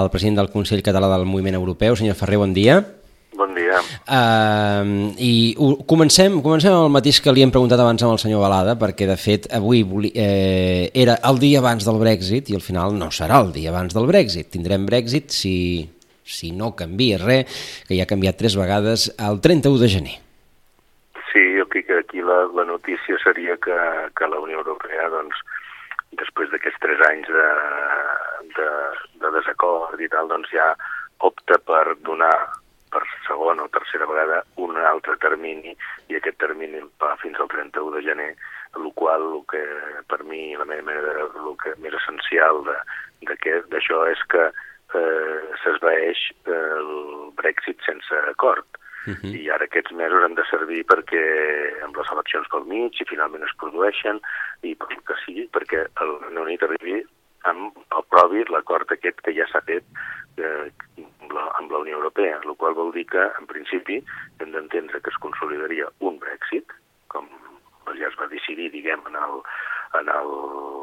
[0.00, 1.96] el president del Consell Català del Moviment Europeu.
[1.96, 2.80] Senyor Ferrer, bon dia.
[3.36, 3.76] Bon dia.
[4.08, 5.52] Uh, I
[5.84, 9.04] comencem, comencem amb el mateix que li hem preguntat abans amb el senyor Balada, perquè
[9.10, 13.10] de fet avui voli, eh, era el dia abans del Brexit i al final no
[13.12, 14.48] serà el dia abans del Brexit.
[14.54, 15.54] Tindrem Brexit si,
[16.24, 20.16] si no canvia res, que ja ha canviat tres vegades, el 31 de gener.
[21.28, 23.80] Sí, jo crec que aquí la, la notícia seria que,
[24.16, 25.44] que la Unió Europea, doncs,
[26.16, 27.48] després d'aquests tres anys de,
[28.56, 28.70] de,
[29.20, 30.72] de desacord i tal, doncs ja
[31.26, 32.36] opta per donar
[32.90, 35.74] per segona o tercera vegada un altre termini
[36.08, 38.30] i aquest termini va fins al 31 de gener,
[38.76, 39.64] el qual el que
[40.10, 42.62] per mi la meva manera el que més essencial
[43.72, 44.48] d'això és que
[44.94, 46.90] eh, s'esvaeix el
[47.36, 48.66] Brexit sense acord.
[49.06, 49.34] Uh -huh.
[49.38, 51.22] I ara aquests mesos han de servir perquè
[51.84, 54.20] amb les eleccions pel mig, i finalment es produeixen,
[54.62, 57.06] i per que sigui, perquè el Regne Unit arribi
[57.50, 59.84] amb, aprovi l'acord aquest que ja s'ha fet
[60.38, 60.66] eh,
[60.98, 64.00] amb, la, Unió Europea, el qual vol dir que, en principi,
[64.40, 66.72] hem d'entendre que es consolidaria un Brexit,
[67.12, 67.28] com
[67.98, 69.40] ja es va decidir, diguem, en el,
[70.00, 70.32] en el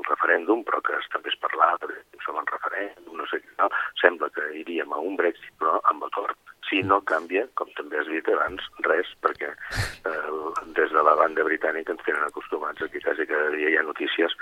[0.09, 1.91] referèndum, però que també es parlava
[2.23, 6.07] sobre el referèndum, no sé què tal, sembla que iríem a un Brexit, però amb
[6.09, 6.52] acord.
[6.73, 10.29] Si no canvia, com també has dit abans, res, perquè eh,
[10.73, 13.85] des de la banda britànica ens tenen acostumats a que quasi cada dia hi ha
[13.85, 14.33] notícies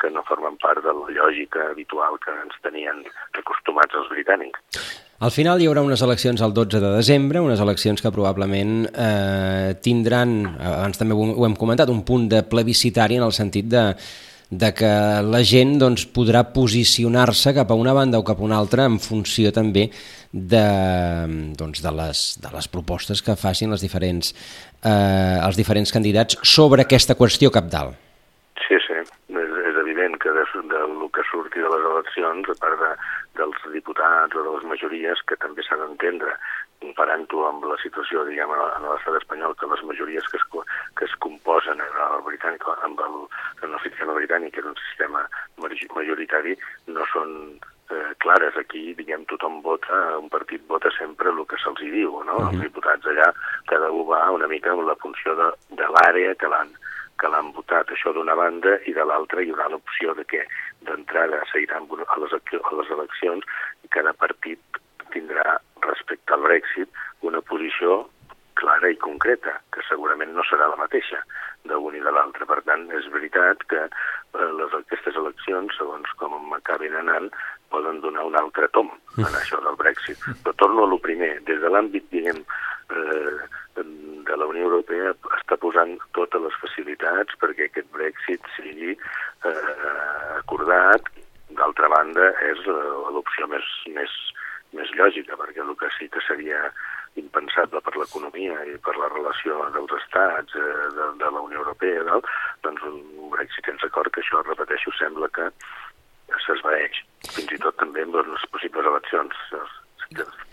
[0.00, 3.04] que no formen part de la lògica habitual que ens tenien
[3.36, 4.88] acostumats els britànics.
[5.24, 9.76] Al final hi haurà unes eleccions el 12 de desembre, unes eleccions que probablement eh,
[9.84, 13.90] tindran, abans també ho, hem comentat, un punt de plebiscitari en el sentit de,
[14.50, 14.90] de que
[15.24, 18.98] la gent doncs, podrà posicionar-se cap a una banda o cap a una altra en
[19.02, 19.88] funció també
[20.32, 20.64] de,
[21.58, 24.34] doncs, de, les, de les propostes que facin les diferents,
[24.82, 28.00] eh, els diferents candidats sobre aquesta qüestió capdalt.
[28.64, 32.58] Sí, sí, és, és evident que de, de, del que surti de les eleccions, a
[32.62, 32.92] part de,
[33.40, 36.36] dels diputats o de les majories, que també s'ha d'entendre,
[36.84, 40.46] comparant-ho amb la situació, diguem, en l'estat espanyol, que les majories que es,
[40.98, 43.20] que es composen en el britànic, amb el,
[43.64, 45.24] en el sistema britànic, que és un sistema
[45.94, 46.56] majoritari,
[46.94, 47.34] no són
[47.90, 48.56] eh, clares.
[48.60, 52.36] Aquí, diguem, tothom vota, un partit vota sempre el que se'ls diu, no?
[52.36, 52.52] Uh -huh.
[52.52, 53.32] Els diputats allà,
[53.70, 55.48] cada un va una mica amb la funció de,
[55.80, 56.74] de l'àrea que l'han
[57.18, 60.40] que l'han votat això d'una banda i de l'altra hi haurà l'opció de que
[60.80, 62.32] d'entrada seguiran a les,
[62.70, 63.44] a les eleccions
[63.84, 64.58] i cada partit
[65.12, 66.88] tindrà respecte al Brexit
[67.20, 68.08] una posició
[68.54, 71.22] clara i concreta, que segurament no serà la mateixa
[71.68, 72.46] d'un i de l'altre.
[72.48, 77.30] Per tant, és veritat que eh, les, aquestes eleccions, segons com acabin anant,
[77.74, 80.20] poden donar un altre tom en això del Brexit.
[80.44, 82.44] Però torno a lo primer, des de l'àmbit, diguem,
[82.94, 83.36] eh,
[84.24, 89.90] de la Unió Europea està posant totes les facilitats perquè aquest Brexit sigui eh,
[90.38, 91.10] acordat.
[91.54, 94.14] D'altra banda, és l'opció més, més,
[94.74, 96.64] més lògica, perquè el que sí que seria
[97.20, 100.66] impensable per l'economia i per la relació dels estats eh,
[100.98, 102.20] de, de la Unió Europea, no?
[102.66, 103.00] doncs un
[103.34, 105.50] Brexit sense acord, que això, repeteixo, sembla que
[106.44, 107.00] s'esvaeix,
[107.30, 109.42] fins i tot també amb les possibles eleccions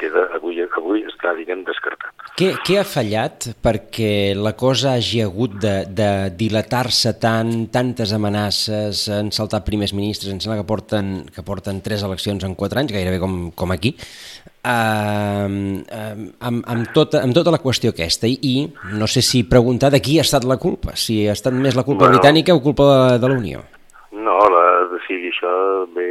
[0.02, 2.13] queda, avui, avui està, diguem, descartat.
[2.39, 9.06] Què, què ha fallat perquè la cosa hagi hagut de, de dilatar-se tant, tantes amenaces,
[9.13, 12.95] han saltat primers ministres, em sembla que porten, que porten tres eleccions en quatre anys,
[12.95, 13.93] gairebé com, com aquí,
[14.63, 15.89] amb,
[16.41, 20.19] amb, tota, amb tota la qüestió aquesta, i, i no sé si preguntar de qui
[20.19, 23.19] ha estat la culpa, si ha estat més la culpa bueno, britànica o culpa de,
[23.24, 23.63] de la Unió.
[24.12, 25.54] No, la, o sigui, això
[25.95, 26.10] ve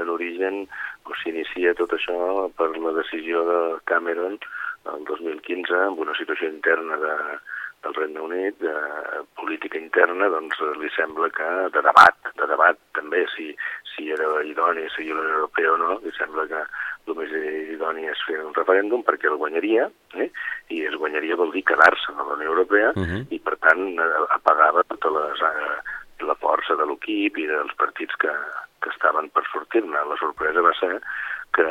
[0.00, 0.64] en origen
[1.04, 3.58] o s'inicia tot això per la decisió de
[3.90, 4.38] Cameron
[4.92, 7.14] el 2015 amb una situació interna de,
[7.84, 8.74] del Regne Unit, de
[9.36, 13.52] política interna, doncs li sembla que de debat, de debat també, si,
[13.92, 16.62] si era idoni seguir la Unió Europea o no, li sembla que
[17.08, 17.32] el més
[17.74, 20.30] idoni és fer un referèndum perquè el guanyaria, eh?
[20.72, 23.26] i es guanyaria vol dir quedar-se a la Unió Europea, uh -huh.
[23.30, 23.98] i per tant
[24.38, 25.78] apagava tota les, eh,
[26.24, 28.32] la força de l'equip i dels partits que,
[28.80, 30.04] que estaven per sortir-ne.
[30.10, 31.00] La sorpresa va ser
[31.56, 31.68] que,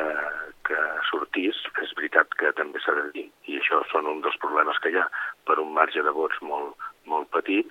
[0.67, 4.79] que sortís, és veritat que també s'ha de dir, i això són un dels problemes
[4.79, 5.07] que hi ha,
[5.45, 7.67] per un marge de vots molt, molt petit,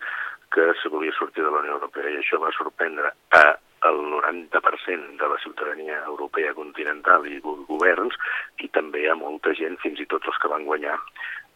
[0.53, 3.45] que se volia sortir de la Unió Europea, i això va sorprendre a
[3.89, 8.17] el 90% de la ciutadania europea continental i governs,
[8.63, 10.99] i també a molta gent, fins i tot els que van guanyar,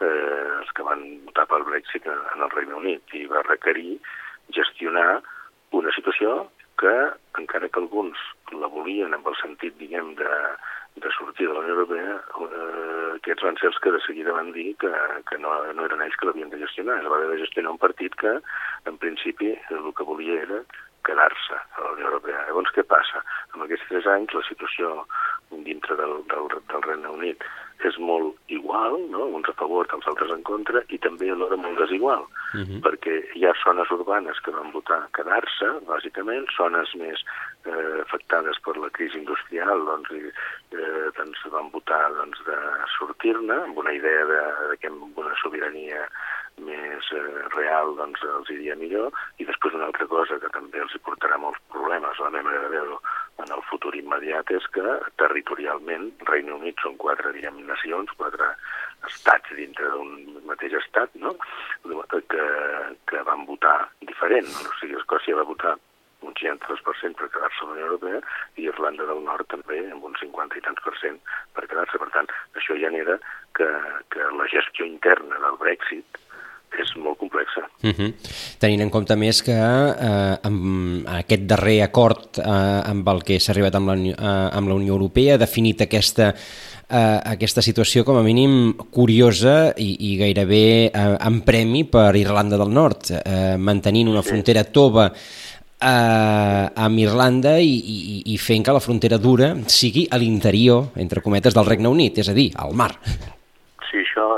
[0.01, 3.99] eh, els que van votar pel Brexit en el Regne Unit, i va requerir
[4.55, 5.23] gestionar
[5.73, 6.49] una situació
[6.81, 6.95] que,
[7.41, 8.19] encara que alguns
[8.53, 10.33] la volien amb el sentit, diguem, de,
[10.97, 14.53] de sortir de la Unió Europea, eh, aquests van ser els que de seguida van
[14.53, 14.91] dir que,
[15.31, 16.99] que no, no eren ells que l'havien de gestionar.
[17.01, 18.35] Es va haver de gestionar un partit que,
[18.91, 20.61] en principi, el que volia era
[21.09, 22.45] quedar-se a la Unió Europea.
[22.49, 23.23] Llavors, què passa?
[23.55, 24.93] En aquests tres anys, la situació
[25.67, 27.47] dintre del, del, del Regne Unit
[27.85, 29.27] és molt igual, no?
[29.37, 32.81] uns a favor, els altres en contra, i també alhora molt desigual, uh -huh.
[32.87, 37.21] perquè hi ha zones urbanes que van votar quedar-se, bàsicament, zones més
[37.67, 40.33] eh, afectades per la crisi industrial, doncs, i,
[40.73, 42.57] eh, doncs van votar doncs, de
[42.99, 46.09] sortir-ne, amb una idea de, de que amb una sobirania
[46.65, 47.23] més eh,
[47.55, 51.39] real doncs els iria millor i després una altra cosa que també els hi portarà
[51.43, 52.99] molts problemes a la meva manera de veure
[53.45, 58.55] en el futur immediat és que territorialment Regne Unit són quatre diguem, nacions, quatre
[59.11, 61.35] estats dintre d'un mateix estat, no?
[62.33, 62.47] que,
[63.11, 64.49] que van votar diferent.
[64.65, 65.77] O sigui, Escòcia va votar
[66.27, 68.21] un 63% per quedar-se a la Unió Europea
[68.57, 71.19] i Irlanda del Nord també amb un 50 i tants per cent
[71.55, 72.01] per quedar-se.
[72.03, 73.19] Per tant, això genera
[73.59, 73.69] que,
[74.15, 76.25] que la gestió interna del Brexit
[76.77, 77.65] és molt complexa.
[77.83, 78.13] Uh -huh.
[78.59, 83.53] Tenint en compte més que eh, amb aquest darrer acord eh, amb el que s'ha
[83.53, 86.35] arribat amb la, eh, amb la Unió Europea ha definit aquesta,
[86.89, 92.57] eh, aquesta situació com a mínim curiosa i, i gairebé eh, en premi per Irlanda
[92.57, 94.29] del Nord, eh, mantenint una sí.
[94.29, 95.13] frontera tova
[95.81, 101.23] eh, amb Irlanda i, i, i fent que la frontera dura sigui a l'interior, entre
[101.23, 102.95] cometes, del Regne Unit, és a dir, al mar.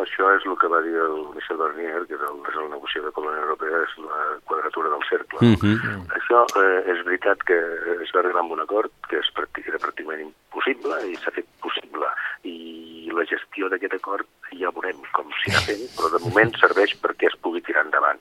[0.03, 3.13] Això, és el que va dir el Michel Barnier, que és el, és el negociador
[3.15, 5.39] de la Unió Europea, és la quadratura del cercle.
[5.43, 5.77] Uh -huh.
[6.19, 7.59] Això eh, és veritat que
[8.03, 9.29] es va arribar a un acord que és
[9.69, 12.07] era pràcticament impossible i s'ha fet possible.
[12.49, 14.27] I la gestió d'aquest acord
[14.61, 18.21] ja veurem com s'hi ha fent, però de moment serveix perquè es pugui tirar endavant.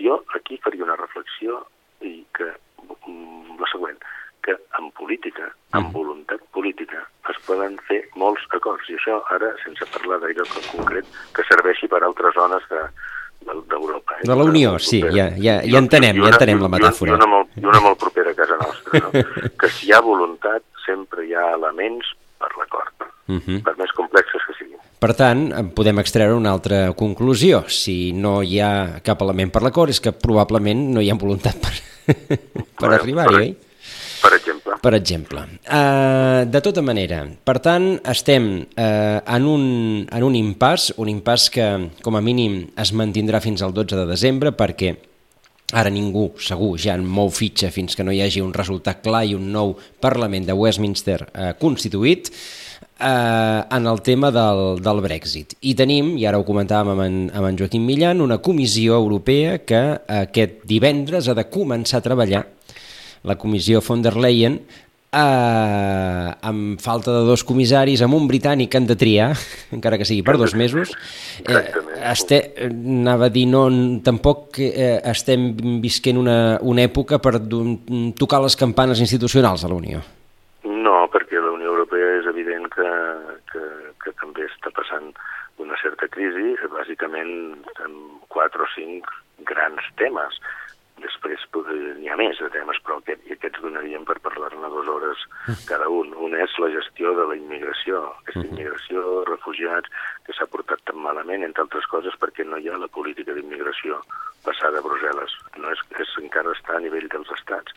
[0.00, 1.64] Jo aquí faria una reflexió
[2.00, 2.50] i que
[3.06, 3.98] mm, la següent,
[4.44, 7.00] que en política, amb voluntat política,
[7.32, 12.02] es poden fer molts acords, i això ara, sense parlar d'aire concret, que serveixi per
[12.02, 12.82] a altres zones de,
[13.44, 14.18] d'Europa.
[14.20, 14.28] Eh?
[14.28, 17.14] De la Unió, sí, ja, ja, ja entenem, ja entenem la metàfora.
[17.14, 19.24] I una, molt, i una molt propera a casa nostra, no?
[19.60, 23.62] que si hi ha voluntat, sempre hi ha elements per l'acord, uh -huh.
[23.62, 24.78] per més complexes que siguin.
[24.98, 27.64] Per tant, podem extreure una altra conclusió.
[27.68, 31.56] Si no hi ha cap element per l'acord, és que probablement no hi ha voluntat
[31.60, 31.74] per,
[32.06, 33.56] per bueno, arribar-hi, oi?
[34.24, 34.78] Per exemple.
[34.80, 35.46] Per exemple.
[35.68, 39.64] Uh, de tota manera, per tant, estem uh, en, un,
[40.08, 41.66] en un impàs, un impàs que
[42.04, 44.94] com a mínim es mantindrà fins al 12 de desembre perquè
[45.74, 49.24] Ara ningú, segur, ja en mou fitxa fins que no hi hagi un resultat clar
[49.26, 49.72] i un nou
[50.04, 55.56] Parlament de Westminster eh, constituït eh, en el tema del, del Brexit.
[55.66, 59.62] I tenim, i ara ho comentàvem amb en, amb en Joaquim Millan, una comissió europea
[59.66, 59.82] que
[60.20, 62.44] aquest divendres ha de començar a treballar
[63.24, 64.60] la comissió von der Leyen
[65.14, 69.30] eh, amb falta de dos comissaris, amb un britànic que han de triar,
[69.76, 70.94] encara que sigui per dos mesos.
[71.44, 71.62] Eh,
[72.10, 73.66] este, anava a dir, no,
[74.04, 77.38] tampoc eh, estem visquent una, una època per
[78.18, 80.02] tocar les campanes institucionals a la Unió.
[80.64, 82.90] No, perquè la Unió Europea és evident que,
[83.52, 83.64] que,
[84.04, 85.12] que també està passant
[85.62, 87.30] una certa crisi, bàsicament
[87.84, 89.06] amb quatre o cinc
[89.46, 90.40] grans temes
[91.04, 91.42] Després
[92.00, 95.24] n'hi ha més de temes, però aquest, aquests donaríem per parlar-ne dues hores
[95.68, 96.12] cada un.
[96.26, 99.92] Un és la gestió de la immigració, aquesta immigració, refugiats,
[100.24, 104.00] que s'ha portat tan malament, entre altres coses, perquè no hi ha la política d'immigració
[104.46, 105.36] passada a Brussel·les.
[105.60, 107.76] No és, és encara està a nivell dels estats.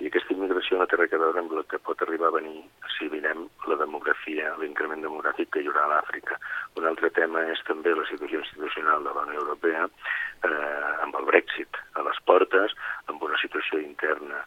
[0.00, 2.62] I aquesta immigració no té res a veure amb el que pot arribar a venir
[2.94, 6.38] si mirem la demografia, l'increment demogràfic que hi haurà a l'Àfrica.
[6.80, 11.28] Un altre tema és també la situació institucional de la Unió Europea eh, amb el
[11.28, 12.72] Brexit a les portes,
[13.12, 14.40] amb una situació interna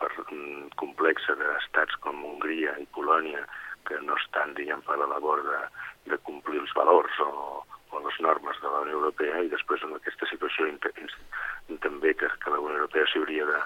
[0.00, 3.46] per, mm, complexa d'estats com Hongria i Polònia
[3.86, 5.60] que no estan, diguem, a la labor de,
[6.10, 7.62] de complir els valors o,
[7.94, 10.66] o les normes de la Unió Europea i després en aquesta situació
[11.86, 13.60] també que, que la Unió Europea s'hauria de,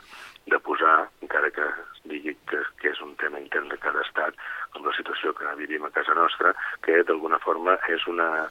[0.46, 1.66] de posar, encara que
[2.09, 4.37] digui que, que és un tema intern de cada estat,
[4.72, 6.55] com la situació que vivim a casa nostra,
[6.87, 8.48] que d'alguna forma és una,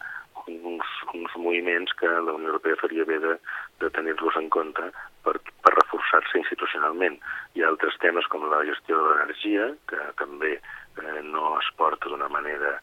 [0.47, 3.36] uns, uns moviments que la Unió Europea faria bé de,
[3.82, 4.90] de tenir-los en compte
[5.25, 7.19] per, per reforçar-se institucionalment.
[7.56, 12.10] Hi ha altres temes com la gestió de l'energia, que també eh, no es porta
[12.10, 12.77] d'una manera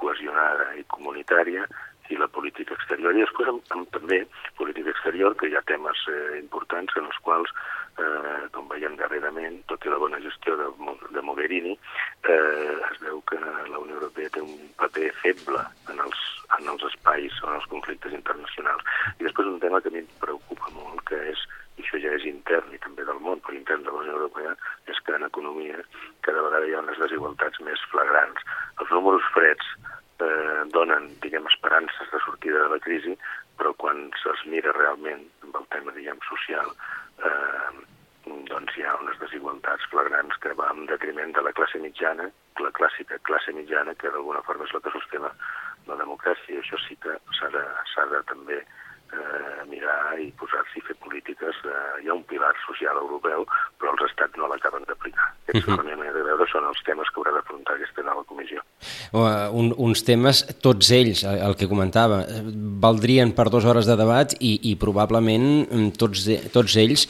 [0.00, 1.66] cohesionada i comunitària,
[2.10, 3.14] i la política exterior.
[3.14, 4.24] I després amb, amb també
[4.58, 7.52] política exterior, que hi ha temes eh, importants en els quals
[8.00, 10.68] eh, com veiem darrerament, tot i la bona gestió de,
[11.14, 11.76] de Mogherini,
[12.24, 16.26] eh, es veu que la Unió Europea té un paper feble en els,
[16.58, 18.84] en els espais o en els conflictes internacionals.
[19.18, 21.46] I després un tema que a mi em preocupa molt, que és,
[21.76, 22.70] i això ja és intern,
[29.00, 29.66] números freds
[30.20, 33.14] eh, donen, diguem, esperances de sortida de la crisi,
[33.56, 36.68] però quan se'ls mira realment amb el tema, diguem, social,
[37.24, 37.70] eh,
[38.50, 42.28] doncs hi ha unes desigualtats flagrants que va en detriment de la classe mitjana,
[42.60, 45.32] la clàssica classe mitjana, que d'alguna forma és la que sosté la,
[45.88, 46.54] la democràcia.
[46.54, 47.64] I això sí que s'ha de,
[48.12, 48.60] de també
[49.12, 51.56] eh, mirar i posar-s'hi a fer polítiques.
[51.64, 53.46] Eh, hi ha un pilar social europeu,
[53.80, 55.28] però els estats no l'acaben d'aplicar.
[55.48, 55.78] Aquests, uh -huh.
[55.78, 58.62] la meva de veure, són els temes que haurà d'afrontar aquesta nova comissió.
[60.00, 62.24] Uh, un, uns temes, tots ells, el que comentava,
[62.80, 67.06] valdrien per dues hores de debat i, i probablement mm, tots, tots ells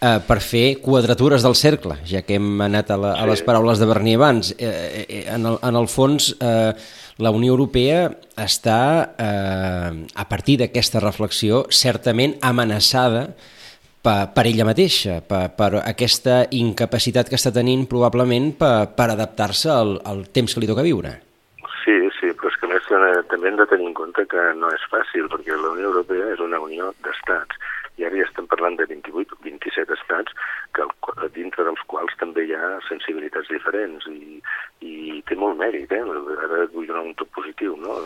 [0.00, 3.78] eh, per fer quadratures del cercle, ja que hem anat a, la, a les paraules
[3.78, 4.54] de Berni abans.
[4.58, 6.72] Eh, eh, eh, en, el, en el fons, eh,
[7.18, 13.34] la Unió Europea està, eh, a partir d'aquesta reflexió, certament amenaçada
[14.02, 19.68] per, per ella mateixa, per, per aquesta incapacitat que està tenint probablement per, per adaptar-se
[19.70, 21.20] al, al temps que li toca viure.
[21.84, 22.56] Sí, sí, però és
[22.90, 26.32] que també hem de tenir en compte que no és fàcil, perquè la Unió Europea
[26.34, 27.70] és una unió d'estats
[28.00, 30.32] i ara ja estem parlant de 28 o 27 estats
[30.76, 30.86] que
[31.36, 34.40] dintre dels quals també hi ha sensibilitats diferents i,
[34.80, 36.00] i té molt mèrit, eh?
[36.46, 37.98] ara vull donar un tot positiu, no?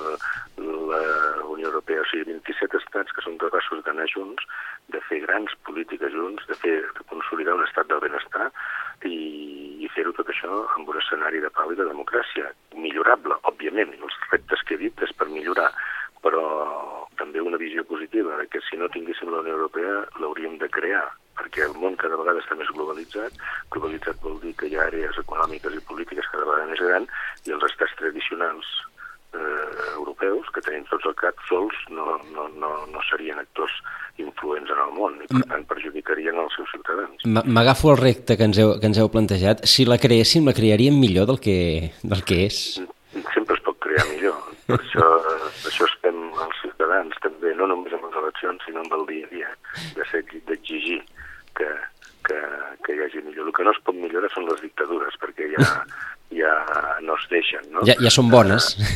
[0.90, 1.02] La
[1.54, 4.42] Unió Europea, o sigui, 27 estats que són capaços d'anar junts,
[4.90, 8.50] de fer grans polítiques junts, de, fer, de consolidar un estat del benestar
[9.06, 9.14] i,
[9.84, 12.50] i fer-ho tot això amb un escenari de pau i de democràcia.
[12.80, 15.70] Millorable, òbviament, els reptes que he dit és per millorar,
[16.24, 16.44] però
[17.20, 21.04] també una visió positiva que si no tinguéssim la Unió Europea l'hauríem de crear,
[21.38, 23.36] perquè el món cada vegada està més globalitzat.
[23.74, 27.54] Globalitzat vol dir que hi ha àrees econòmiques i polítiques cada vegada més grans i
[27.56, 28.72] els estats tradicionals
[29.36, 33.76] eh, europeus, que tenim tots al cap, sols no, no, no, no serien actors
[34.22, 37.24] influents en el món i per tant perjudicarien els seus ciutadans.
[37.26, 39.64] M'agafo el repte que ens, heu, que ens heu plantejat.
[39.70, 41.56] Si la creéssim, la crearíem millor del que,
[42.02, 42.60] del que és?
[43.32, 44.38] Sempre es pot crear millor.
[44.68, 48.94] Per això, eh, això estem els ciutadans també, no només amb les eleccions, sinó amb
[49.00, 49.50] el dia a dia,
[49.98, 51.02] de ser d'exigir
[51.58, 51.68] que,
[52.28, 52.40] que,
[52.86, 53.50] que hi hagi millor.
[53.50, 55.68] El que no es pot millorar són les dictadures, perquè ja,
[56.34, 56.54] ja
[57.02, 57.64] no es deixen.
[57.72, 57.84] No?
[57.88, 58.74] Ja, ja són bones.
[58.76, 58.86] Uh,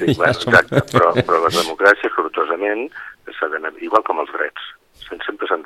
[0.00, 0.54] sí, ja bueno, són...
[0.54, 2.88] exacte, però, però les democràcies, sortosament,
[3.84, 4.72] igual com els drets,
[5.26, 5.64] sempre s'han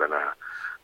[0.00, 0.24] d'anar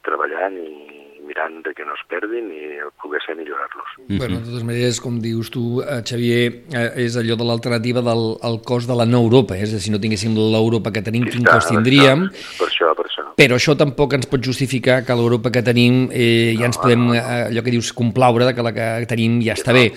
[0.06, 0.98] treballant i
[1.28, 3.90] mirant de que no es perdin i poder ser millorar-los.
[3.98, 4.18] Mm -hmm.
[4.18, 8.24] Bueno, de totes maneres, com dius tu, eh, Xavier, eh, és allò de l'alternativa del
[8.48, 9.62] el cost de la no Europa, eh?
[9.62, 12.20] és a dir, si no tinguéssim l'Europa que tenim, quin cost tindríem?
[12.58, 13.07] Per això, per això.
[13.38, 17.12] Però això tampoc ens pot justificar que l'Europa que tenim eh, ja ens podem.
[17.14, 17.22] Eh,
[17.52, 19.92] allò que dius, complaure de que la que tenim ja està bé.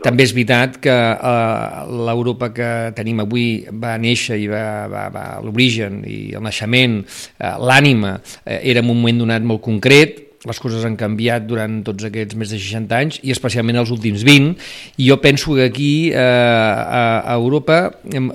[0.00, 5.26] També és veritat que eh, l'Europa que tenim avui va néixer i va, va, va
[5.44, 7.02] l'origen i el naixement,
[7.36, 8.16] eh, l'ànima,
[8.46, 12.38] eh, era en un moment donat molt concret, les coses han canviat durant tots aquests
[12.40, 14.54] més de 60 anys i especialment els últims 20
[14.96, 17.82] i jo penso que aquí eh, a Europa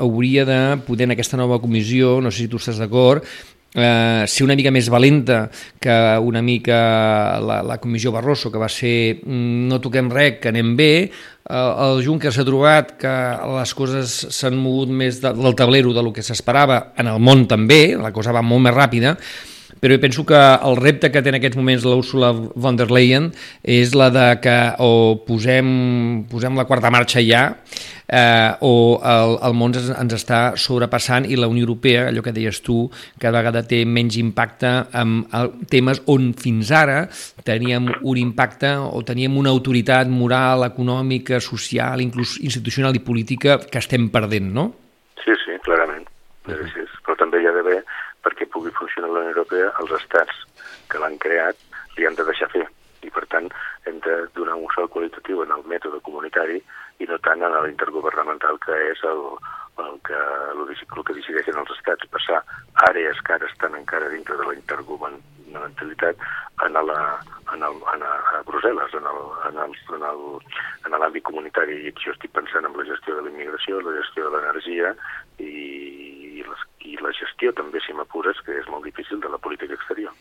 [0.05, 3.25] hauria de poder en aquesta nova comissió, no sé si tu estàs d'acord,
[3.75, 5.45] eh, ser una mica més valenta
[5.81, 10.51] que una mica la, la comissió Barroso, que va ser mm, no toquem res, que
[10.53, 13.15] anem bé, eh, el Juncker s'ha trobat que
[13.55, 17.45] les coses s'han mogut més de, del tablero de lo que s'esperava, en el món
[17.51, 19.17] també, la cosa va molt més ràpida,
[19.79, 23.31] però jo penso que el repte que té en aquests moments l'Ursula von der Leyen
[23.61, 27.43] és la de que o posem, posem la quarta marxa ja
[28.07, 32.33] eh, o el, el món ens, ens està sobrepassant i la Unió Europea, allò que
[32.35, 32.85] deies tu,
[33.21, 35.17] cada vegada té menys impacte en
[35.71, 37.05] temes on fins ara
[37.45, 43.81] teníem un impacte o teníem una autoritat moral, econòmica, social, inclús institucional i política que
[43.81, 44.71] estem perdent, no?
[45.23, 46.05] Sí, sí, clarament.
[46.45, 46.69] -huh.
[46.73, 47.81] sí, però també hi ha d'haver
[48.25, 50.41] perquè pugui funcionar la Unió Europea, els estats
[50.89, 51.61] que l'han creat
[51.97, 52.65] li han de deixar fer.
[53.05, 53.51] I, per tant,
[53.85, 56.57] hem de donar un salt qualitatiu en el mètode comunitari
[57.03, 59.21] i no tant en l'intergovernamental, que és el,
[59.83, 60.17] el, que,
[60.55, 62.09] el, el que decideixen els estats.
[62.15, 62.41] Passar
[62.89, 66.25] àrees que ara estan encara dintre de la intergovernamentalitat
[66.65, 66.99] en, la,
[67.53, 69.05] en, el, en a, a Brussel·les, en
[69.59, 70.23] l'àmbit en el,
[70.87, 71.81] en el, comunitari.
[71.85, 74.95] I jo estic pensant en la gestió de la immigració, la gestió de l'energia
[75.37, 75.51] i,
[76.39, 79.73] i les i la gestió també, si m'apures, que és molt difícil de la política
[79.77, 80.13] exterior.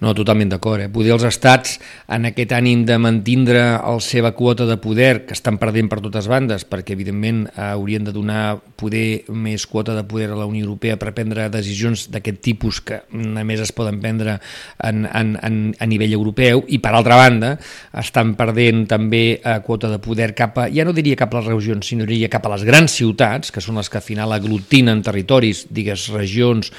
[0.00, 0.84] No, totalment d'acord.
[0.84, 0.90] Eh?
[0.92, 1.76] Poder els estats,
[2.12, 6.28] en aquest ànim de mantindre la seva quota de poder, que estan perdent per totes
[6.30, 10.98] bandes, perquè evidentment haurien de donar poder més quota de poder a la Unió Europea
[11.00, 14.36] per prendre decisions d'aquest tipus que només es poden prendre
[14.84, 17.54] en, en, en, a nivell europeu, i per altra banda
[17.96, 21.50] estan perdent també eh, quota de poder cap a, ja no diria cap a les
[21.50, 25.02] regions, sinó diria cap a les grans ciutats, que són les que al final aglutinen
[25.06, 26.70] territoris, digues, regions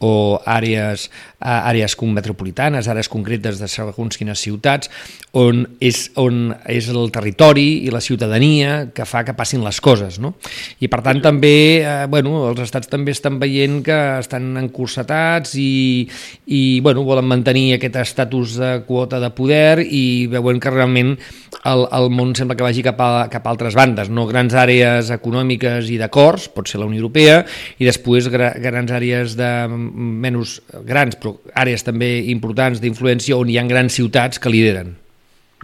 [0.00, 1.08] o àrees,
[1.40, 4.90] àrees metropolitanes, àrees concretes de segons quines ciutats,
[5.32, 10.18] on és, on és el territori i la ciutadania que fa que passin les coses.
[10.20, 10.34] No?
[10.80, 16.06] I per tant també, eh, bueno, els estats també estan veient que estan encursetats i,
[16.46, 21.16] i bueno, volen mantenir aquest estatus de quota de poder i veuen que realment
[21.66, 25.10] el, el món sembla que vagi cap a, cap a altres bandes, no grans àrees
[25.14, 27.40] econòmiques i d'acords, pot ser la Unió Europea,
[27.80, 29.50] i després gra, grans àrees de
[29.94, 30.58] menys
[30.88, 34.96] grans, però àrees també importants d'influència on hi ha grans ciutats que lideren.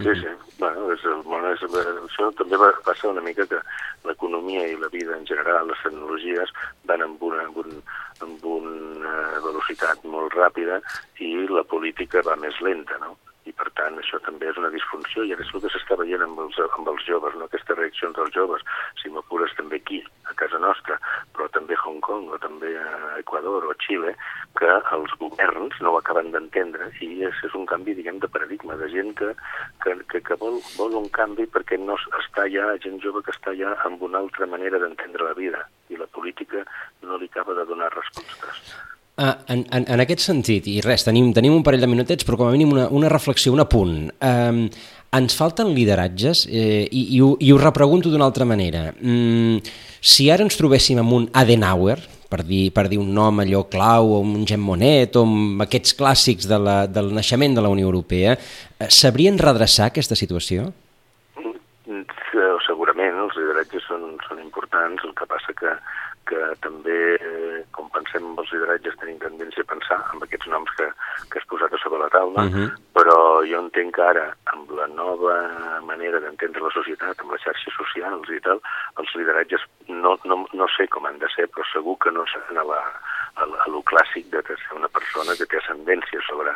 [0.01, 0.31] Sí, sí.
[0.63, 3.59] Bueno, és, bueno, és, això també va, passa una mica que
[4.07, 6.53] l'economia i la vida en general, les tecnologies,
[6.87, 7.81] van amb una, amb un,
[8.23, 10.79] amb una velocitat molt ràpida
[11.19, 13.17] i la política va més lenta, no?
[13.49, 16.23] I per tant això també és una disfunció i ara és el que s'està veient
[16.25, 17.47] amb els, amb els joves, no?
[17.49, 18.63] aquestes reaccions dels joves,
[19.01, 20.97] si m'apures també aquí, a casa nostra,
[21.35, 24.15] però també a Hong Kong o també a Equador o a Xile,
[24.59, 28.79] que els governs no ho acaben d'entendre i és, és un canvi, diguem, de paradigma,
[28.79, 29.33] de gent que,
[29.83, 33.55] que, que, que vol, vol un canvi perquè no està ja, gent jove que està
[33.59, 36.63] ja amb una altra manera d'entendre la vida i la política
[37.03, 38.73] no li acaba de donar respostes.
[39.13, 42.39] Uh, en, en, en aquest sentit, i res, tenim, tenim un parell de minutets, però
[42.39, 44.07] com a mínim una, una reflexió, un apunt.
[44.25, 44.63] Um,
[45.13, 48.87] ens falten lideratges eh, i, i, ho, i ho repregunto d'una altra manera.
[48.97, 49.59] Mm,
[50.01, 51.99] si ara ens trobéssim amb un Adenauer,
[52.33, 55.93] per dir, per dir un nom allò clau, o un Jean Monnet, o amb aquests
[55.99, 60.71] clàssics de la, del naixement de la Unió Europea, eh, sabrien redreçar aquesta situació?
[61.37, 62.01] Mm,
[62.65, 65.77] segurament, els lideratges són, són importants, el que passa que,
[66.29, 66.97] que també,
[67.75, 70.87] com pensem amb els lideratges, tenim tendència a pensar amb aquests noms que,
[71.31, 72.69] que has posat a sobre la taula, uh -huh.
[72.95, 73.17] però
[73.49, 75.35] jo entenc que ara, amb la nova
[75.81, 78.61] manera d'entendre la societat, amb les xarxes socials i tal,
[78.99, 82.57] els lideratges no, no, no sé com han de ser, però segur que no seran
[82.57, 82.81] a, la,
[83.35, 86.55] a, a lo clàssic de ser una persona que té ascendència sobre,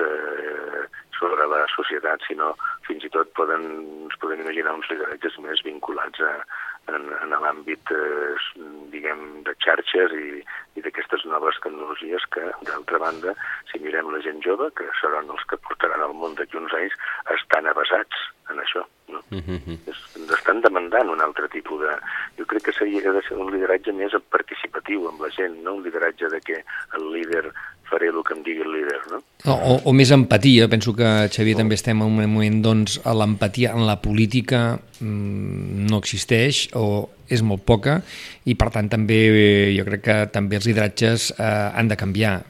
[0.00, 0.84] eh,
[1.18, 2.54] sobre la societat, sinó
[2.86, 3.62] fins i tot poden,
[4.08, 6.34] ens podem imaginar uns lideratges més vinculats a,
[6.90, 8.64] en, en l'àmbit, eh,
[8.94, 10.42] diguem, de xarxes i,
[10.76, 13.34] i d'aquestes noves tecnologies que, d'altra banda,
[13.70, 16.96] si mirem la gent jove, que seran els que portaran al món d'aquí uns anys,
[17.36, 18.84] estan avasats en això.
[19.08, 19.20] No?
[19.30, 19.58] Mhm.
[19.66, 19.78] -huh.
[20.16, 21.92] Ens estan demandant un altre tipus de...
[22.38, 25.82] Jo crec que seria de ser un lideratge més participatiu amb la gent, no un
[25.82, 26.64] lideratge de que
[26.96, 27.52] el líder
[27.92, 29.20] faré el que em digui el líder, no?
[29.44, 33.74] O, o, o més empatia, penso que, Xavier, també estem en un moment, doncs, l'empatia
[33.76, 38.00] en la política mmm, no existeix o és molt poca
[38.44, 39.18] i, per tant, també
[39.76, 42.40] jo crec que també els lideratges eh, han de canviar.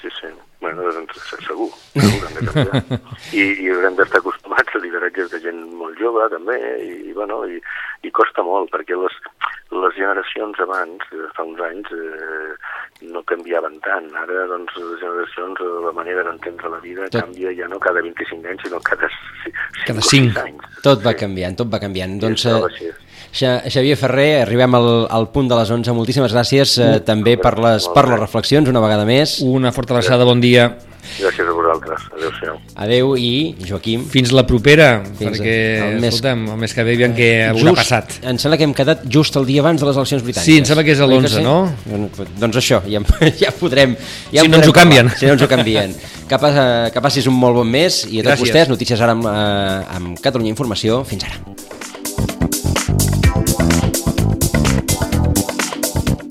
[0.00, 0.32] Sí, sí.
[0.64, 3.00] Bueno, doncs, segur, segur han de canviar.
[3.40, 7.42] I, i haurem d'estar acostumats a lideratges de gent molt jove, també, i, i bueno,
[7.48, 7.60] i,
[8.04, 9.18] i costa molt, perquè les,
[9.74, 11.04] les generacions abans,
[11.36, 12.54] fa uns anys, eh,
[13.12, 14.08] no canviaven tant.
[14.22, 17.20] Ara, doncs, les generacions, la manera d'entendre la vida tot...
[17.22, 19.56] canvia ja no cada 25 anys, sinó cada 5,
[19.88, 20.44] cada 5.
[20.44, 20.78] anys.
[20.84, 22.16] Tot va canviant, tot va canviant.
[22.16, 22.94] Sí, doncs, eh,
[23.34, 25.94] Xavier Ferrer, arribem al, al punt de les 11.
[25.96, 29.40] Moltíssimes gràcies uh, també per les, per les reflexions, una vegada més.
[29.42, 30.70] Una forta abraçada, bon dia.
[31.18, 32.04] Gràcies a vosaltres.
[32.16, 32.54] Adéu-siau.
[32.80, 33.32] Adéu i
[33.68, 34.06] Joaquim.
[34.10, 36.14] Fins la propera, Fins perquè el mes...
[36.14, 38.16] escolta'm, el mes que ve aviam què haurà passat.
[38.24, 40.48] Em sembla que hem quedat just el dia abans de les eleccions britàniques.
[40.48, 41.58] Sí, em sembla que és l'11, no?
[41.90, 43.02] Doncs, doncs això, ja,
[43.42, 43.98] ja podrem...
[44.32, 45.12] Ja si no ens ho canvien.
[45.18, 45.94] Si no ens ho canvien.
[46.24, 46.58] Que, pas,
[46.94, 48.48] que passis un molt bon mes i a tots Gràcies.
[48.48, 51.02] vostès, notícies ara amb, eh, amb Catalunya Informació.
[51.08, 51.73] Fins ara.